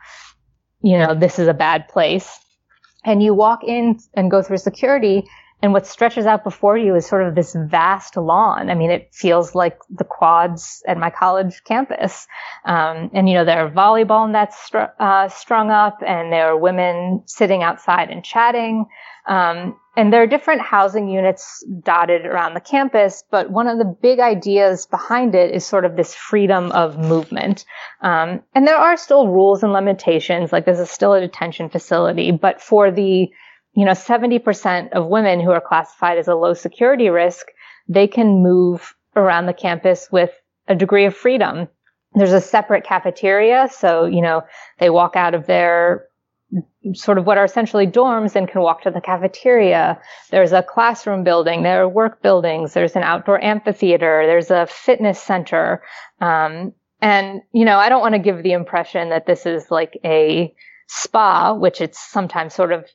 [0.82, 2.38] you know, this is a bad place.
[3.04, 5.24] And you walk in and go through security
[5.62, 8.68] and what stretches out before you is sort of this vast lawn.
[8.68, 12.26] I mean, it feels like the quads at my college campus.
[12.66, 16.58] Um, and, you know, there are volleyball nets str- uh, strung up and there are
[16.58, 18.84] women sitting outside and chatting.
[19.26, 23.96] Um, and there are different housing units dotted around the campus, but one of the
[24.02, 27.64] big ideas behind it is sort of this freedom of movement.
[28.02, 32.30] Um, and there are still rules and limitations, like this is still a detention facility,
[32.30, 33.30] but for the
[33.76, 37.48] you know, 70% of women who are classified as a low security risk,
[37.88, 40.30] they can move around the campus with
[40.66, 41.68] a degree of freedom.
[42.14, 43.68] There's a separate cafeteria.
[43.70, 44.42] So, you know,
[44.78, 46.06] they walk out of their
[46.94, 50.00] sort of what are essentially dorms and can walk to the cafeteria.
[50.30, 51.62] There's a classroom building.
[51.62, 52.72] There are work buildings.
[52.72, 54.24] There's an outdoor amphitheater.
[54.26, 55.82] There's a fitness center.
[56.22, 56.72] Um,
[57.02, 60.54] and, you know, I don't want to give the impression that this is like a
[60.86, 62.86] spa, which it's sometimes sort of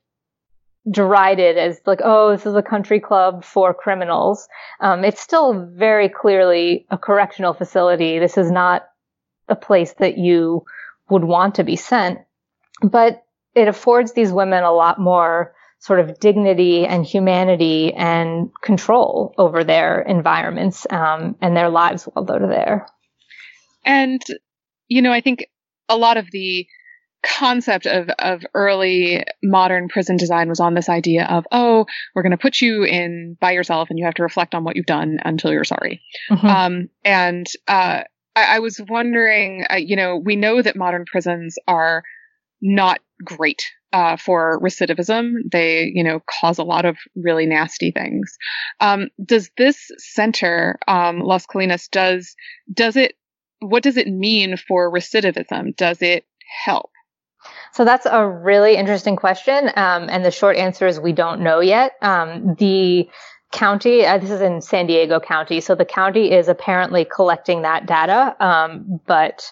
[0.90, 4.48] derided as like, oh, this is a country club for criminals.
[4.80, 8.20] Um, it's still very clearly a correctional facility.
[8.20, 8.88] This is not
[9.48, 10.66] a place that you
[11.10, 12.20] would want to be sent,
[12.82, 13.24] but
[13.54, 19.64] it affords these women a lot more sort of dignity and humanity and control over
[19.64, 22.88] their environments um, and their lives while they're there.
[23.84, 24.22] And,
[24.88, 25.48] you know, I think
[25.90, 26.68] a lot of the
[27.24, 32.32] concept of, of early modern prison design was on this idea of, oh, we're going
[32.32, 35.20] to put you in by yourself and you have to reflect on what you've done
[35.24, 36.02] until you're sorry.
[36.30, 36.48] Mm-hmm.
[36.48, 38.04] Um, and uh,
[38.36, 42.04] I, I, was wondering, uh, you know, we know that modern prisons are
[42.62, 43.64] not great
[43.94, 45.34] uh, for recidivism.
[45.52, 48.36] They, you know, cause a lot of really nasty things.
[48.80, 52.36] Um, does this center, um, Las Colinas, does
[52.74, 53.16] does it?
[53.60, 55.76] What does it mean for recidivism?
[55.76, 56.26] Does it
[56.66, 56.91] help?
[57.74, 59.72] So that's a really interesting question.
[59.76, 61.94] Um, and the short answer is we don't know yet.
[62.02, 63.10] Um, the
[63.52, 65.62] county, uh, this is in San Diego County.
[65.62, 68.36] So the county is apparently collecting that data.
[68.40, 69.52] Um, but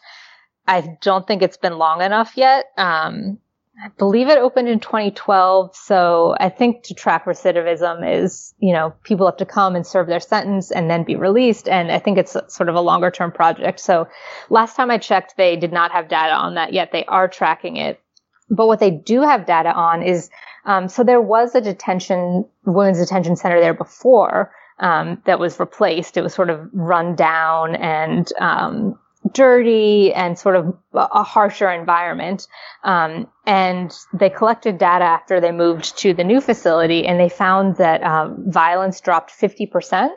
[0.67, 2.65] I don't think it's been long enough yet.
[2.78, 3.39] Um,
[3.82, 5.74] I believe it opened in 2012.
[5.74, 10.07] So I think to track recidivism is, you know, people have to come and serve
[10.07, 11.70] their sentence and then be released.
[11.70, 13.80] And I think it's sort of a longer term project.
[13.80, 14.09] So
[14.49, 16.91] last time I checked, they did not have data on that yet.
[16.91, 18.01] They are tracking it.
[18.49, 20.29] But what they do have data on is,
[20.65, 26.17] um, so there was a detention, women's detention center there before, um, that was replaced.
[26.17, 28.97] It was sort of run down and, um,
[29.33, 32.47] dirty and sort of a harsher environment.
[32.83, 37.77] Um, and they collected data after they moved to the new facility and they found
[37.77, 40.09] that um, violence dropped 50%.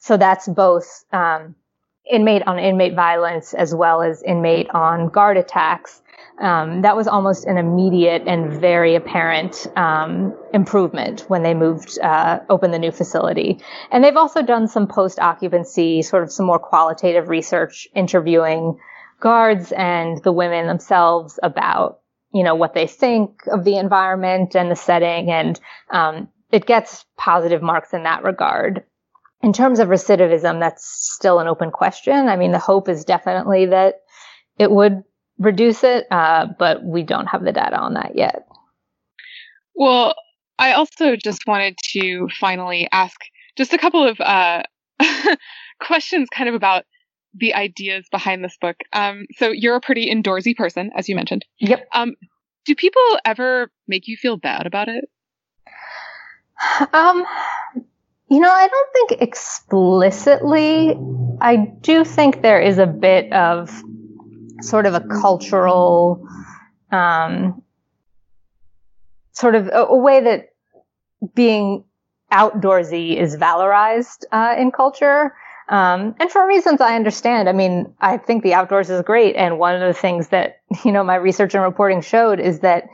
[0.00, 1.54] So that's both um,
[2.10, 6.01] inmate on inmate violence as well as inmate on guard attacks
[6.42, 12.40] um, that was almost an immediate and very apparent um, improvement when they moved, uh,
[12.50, 13.60] opened the new facility.
[13.92, 18.76] And they've also done some post occupancy, sort of some more qualitative research, interviewing
[19.20, 22.00] guards and the women themselves about,
[22.34, 25.30] you know, what they think of the environment and the setting.
[25.30, 28.82] And um, it gets positive marks in that regard.
[29.42, 32.28] In terms of recidivism, that's still an open question.
[32.28, 34.00] I mean, the hope is definitely that
[34.58, 35.04] it would
[35.38, 38.46] reduce it, uh, but we don't have the data on that yet.
[39.74, 40.14] Well,
[40.58, 43.16] I also just wanted to finally ask
[43.56, 44.62] just a couple of uh,
[45.80, 46.84] questions kind of about
[47.34, 48.76] the ideas behind this book.
[48.92, 51.44] Um, so you're a pretty indoorsy person, as you mentioned.
[51.60, 51.88] Yep.
[51.94, 52.14] Um,
[52.64, 55.04] do people ever make you feel bad about it?
[56.92, 57.24] Um,
[58.28, 60.96] you know, I don't think explicitly.
[61.40, 63.82] I do think there is a bit of
[64.62, 66.26] sort of a cultural,
[66.90, 67.62] um,
[69.32, 70.50] sort of a, a, way that
[71.34, 71.84] being
[72.32, 75.34] outdoorsy is valorized uh, in culture.
[75.68, 79.36] Um, and for reasons I understand, I mean, I think the outdoors is great.
[79.36, 82.84] And one of the things that, you know, my research and reporting showed is that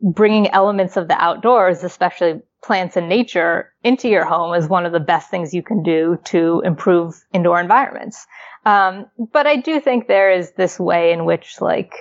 [0.00, 4.92] bringing elements of the outdoors, especially plants and nature into your home is one of
[4.92, 8.26] the best things you can do to improve indoor environments.
[8.66, 11.92] Um, but I do think there is this way in which, like,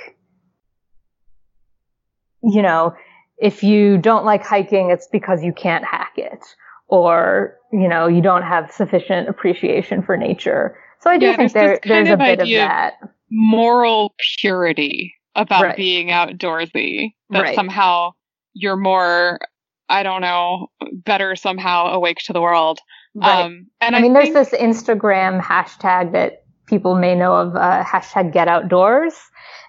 [2.41, 2.95] you know,
[3.37, 6.43] if you don't like hiking, it's because you can't hack it,
[6.87, 10.75] or you know, you don't have sufficient appreciation for nature.
[11.01, 12.95] So I do yeah, think there, there's a bit of that
[13.29, 15.77] moral purity about right.
[15.77, 17.55] being outdoorsy that right.
[17.55, 18.13] somehow
[18.53, 19.39] you're more
[19.87, 22.79] I don't know, better somehow awake to the world.
[23.13, 23.45] Right.
[23.45, 27.55] Um, and I, I mean, think- there's this Instagram hashtag that people may know of,
[27.55, 29.13] uh, hashtag get outdoors,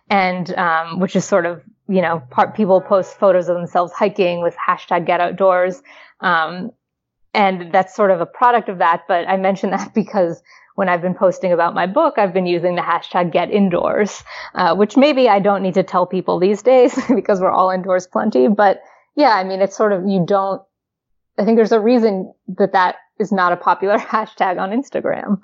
[0.09, 4.43] and um, which is sort of you know part people post photos of themselves hiking
[4.43, 5.83] with hashtag get outdoors,
[6.21, 6.71] um,
[7.35, 9.03] and that's sort of a product of that.
[9.09, 10.43] But I mention that because
[10.77, 14.23] when I've been posting about my book, I've been using the hashtag get indoors,
[14.55, 18.07] uh, which maybe I don't need to tell people these days because we're all indoors
[18.07, 18.49] plenty.
[18.49, 18.83] But
[19.17, 20.63] yeah, I mean, it's sort of, you don't,
[21.39, 25.41] I think there's a reason that that is not a popular hashtag on Instagram.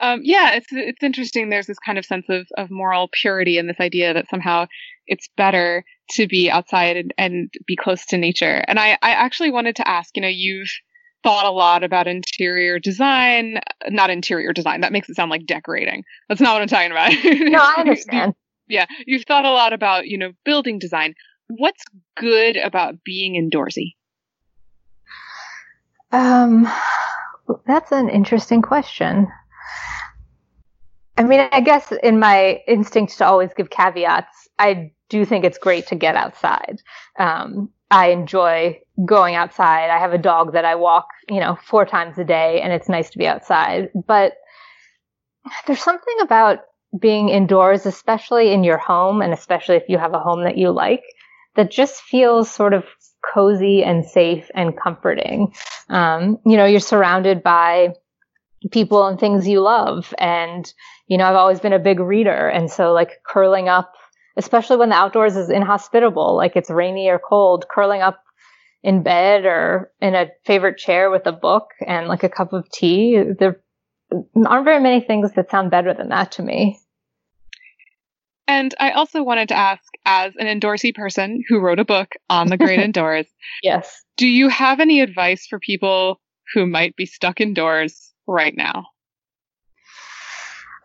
[0.00, 1.50] Um, yeah, it's it's interesting.
[1.50, 4.66] There's this kind of sense of, of moral purity and this idea that somehow
[5.06, 8.64] it's better to be outside and, and be close to nature.
[8.66, 10.70] And I, I actually wanted to ask, you know, you've
[11.22, 14.80] thought a lot about interior design, not interior design.
[14.80, 16.04] That makes it sound like decorating.
[16.28, 17.12] That's not what I'm talking about.
[17.50, 18.34] No, I understand.
[18.68, 21.14] yeah, you've thought a lot about, you know, building design.
[21.48, 21.82] What's
[22.16, 23.94] good about being indoorsy?
[26.12, 26.70] Um,
[27.66, 29.28] that's an interesting question.
[31.16, 35.58] I mean, I guess in my instinct to always give caveats, I do think it's
[35.58, 36.80] great to get outside.
[37.18, 39.90] Um, I enjoy going outside.
[39.90, 42.88] I have a dog that I walk, you know, four times a day and it's
[42.88, 43.90] nice to be outside.
[44.06, 44.34] But
[45.66, 46.60] there's something about
[46.98, 50.70] being indoors, especially in your home and especially if you have a home that you
[50.70, 51.02] like,
[51.56, 52.84] that just feels sort of
[53.34, 55.52] cozy and safe and comforting.
[55.88, 57.94] Um, you know, you're surrounded by
[58.70, 60.14] people and things you love.
[60.18, 60.72] And,
[61.06, 62.48] you know, I've always been a big reader.
[62.48, 63.94] And so like curling up,
[64.36, 68.22] especially when the outdoors is inhospitable, like it's rainy or cold, curling up
[68.82, 72.70] in bed or in a favorite chair with a book and like a cup of
[72.70, 73.60] tea, there
[74.46, 76.78] aren't very many things that sound better than that to me.
[78.48, 82.48] And I also wanted to ask, as an indoorsy person who wrote a book on
[82.48, 83.26] the great indoors,
[83.62, 86.20] yes, do you have any advice for people
[86.52, 88.86] who might be stuck indoors right now?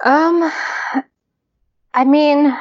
[0.04, 0.52] Um,
[1.94, 2.54] I mean,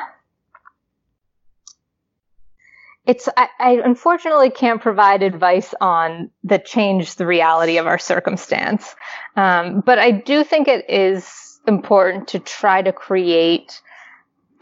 [3.06, 8.94] it's I, I, unfortunately can't provide advice on that change the reality of our circumstance
[9.36, 13.80] um, but i do think it is important to try to create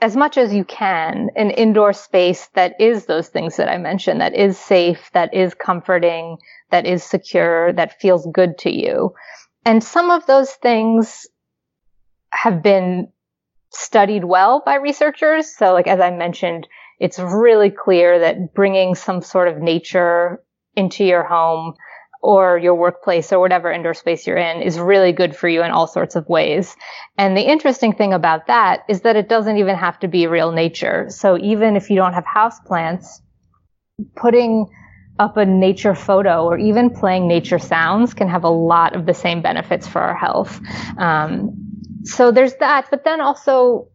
[0.01, 4.21] as much as you can an indoor space that is those things that i mentioned
[4.21, 6.37] that is safe that is comforting
[6.71, 9.15] that is secure that feels good to you
[9.65, 11.27] and some of those things
[12.31, 13.09] have been
[13.71, 16.67] studied well by researchers so like as i mentioned
[16.99, 20.43] it's really clear that bringing some sort of nature
[20.77, 21.75] into your home
[22.23, 25.73] or your workplace or whatever indoor space you're in is really good for you in
[25.73, 26.77] all sorts of ways.
[27.19, 30.53] And the interesting thing about that is that it doesn't even have to be real
[30.53, 31.07] nature.
[31.09, 33.21] So even if you don't have house plants,
[34.15, 34.71] putting
[35.19, 39.15] up a nature photo or even playing nature sounds can have a lot of the
[39.15, 40.61] same benefits for our health.
[40.99, 41.53] Um,
[42.05, 43.89] so there's that, but then also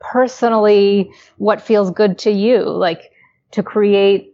[0.00, 3.10] personally what feels good to you, like
[3.52, 4.32] to create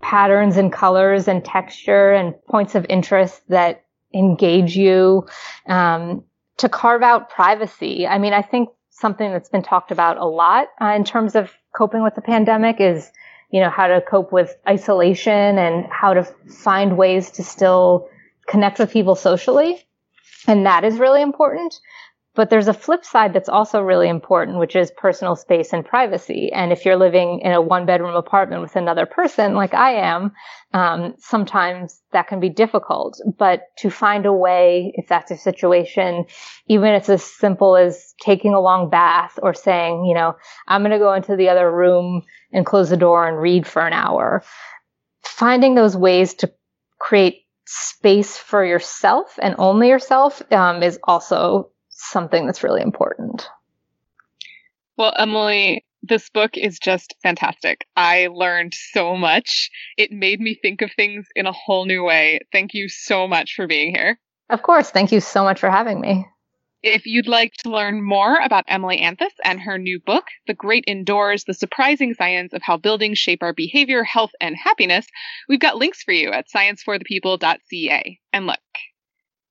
[0.00, 3.84] patterns and colors and texture and points of interest that
[4.14, 5.26] engage you,
[5.66, 6.24] um,
[6.56, 8.06] to carve out privacy.
[8.06, 11.52] I mean, I think something that's been talked about a lot uh, in terms of
[11.74, 13.10] coping with the pandemic is,
[13.50, 18.08] you know, how to cope with isolation and how to find ways to still
[18.46, 19.84] connect with people socially.
[20.46, 21.74] And that is really important.
[22.34, 26.52] But there's a flip side that's also really important, which is personal space and privacy.
[26.52, 30.30] And if you're living in a one bedroom apartment with another person, like I am,
[30.72, 33.20] um, sometimes that can be difficult.
[33.38, 36.26] But to find a way, if that's a situation,
[36.68, 40.36] even if it's as simple as taking a long bath or saying, you know,
[40.68, 42.22] I'm going to go into the other room
[42.52, 44.42] and close the door and read for an hour,
[45.22, 46.52] finding those ways to
[46.98, 53.48] create space for yourself and only yourself um, is also something that's really important.
[54.96, 57.86] Well, Emily, this book is just fantastic.
[57.94, 59.70] I learned so much.
[59.96, 62.40] It made me think of things in a whole new way.
[62.52, 64.18] Thank you so much for being here.
[64.48, 64.90] Of course.
[64.90, 66.26] Thank you so much for having me.
[66.82, 70.84] If you'd like to learn more about Emily Anthes and her new book, The Great
[70.86, 75.04] Indoors The Surprising Science of How Buildings Shape Our Behavior, Health, and Happiness,
[75.48, 78.20] we've got links for you at scienceforthepeople.ca.
[78.32, 78.60] And look,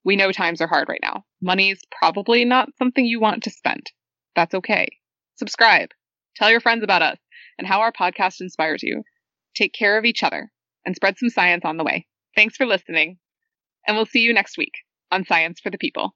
[0.05, 1.25] we know times are hard right now.
[1.41, 3.91] Money's probably not something you want to spend.
[4.33, 4.87] That's okay.
[5.35, 5.89] Subscribe.
[6.37, 7.17] Tell your friends about us
[7.57, 9.03] and how our podcast inspires you.
[9.53, 10.49] Take care of each other
[10.85, 12.07] and spread some science on the way.
[12.37, 13.17] Thanks for listening.
[13.85, 14.75] And we'll see you next week
[15.11, 16.15] on Science for the People.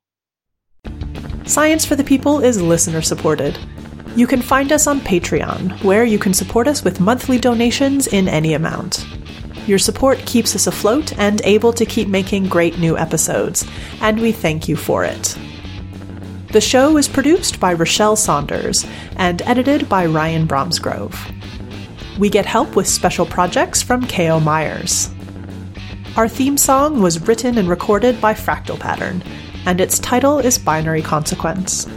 [1.45, 3.57] Science for the People is listener supported.
[4.15, 8.27] You can find us on Patreon, where you can support us with monthly donations in
[8.27, 9.05] any amount.
[9.67, 13.65] Your support keeps us afloat and able to keep making great new episodes,
[14.01, 15.37] and we thank you for it.
[16.51, 18.85] The show is produced by Rochelle Saunders
[19.15, 21.15] and edited by Ryan Bromsgrove.
[22.19, 24.39] We get help with special projects from K.O.
[24.39, 25.09] Myers.
[26.17, 29.23] Our theme song was written and recorded by Fractal Pattern,
[29.65, 31.87] and its title is Binary Consequence.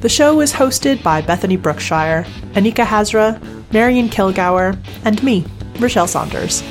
[0.00, 3.40] The show is hosted by Bethany Brookshire, Anika Hazra,
[3.72, 5.44] Marion Kilgour, and me,
[5.78, 6.62] Rochelle Saunders.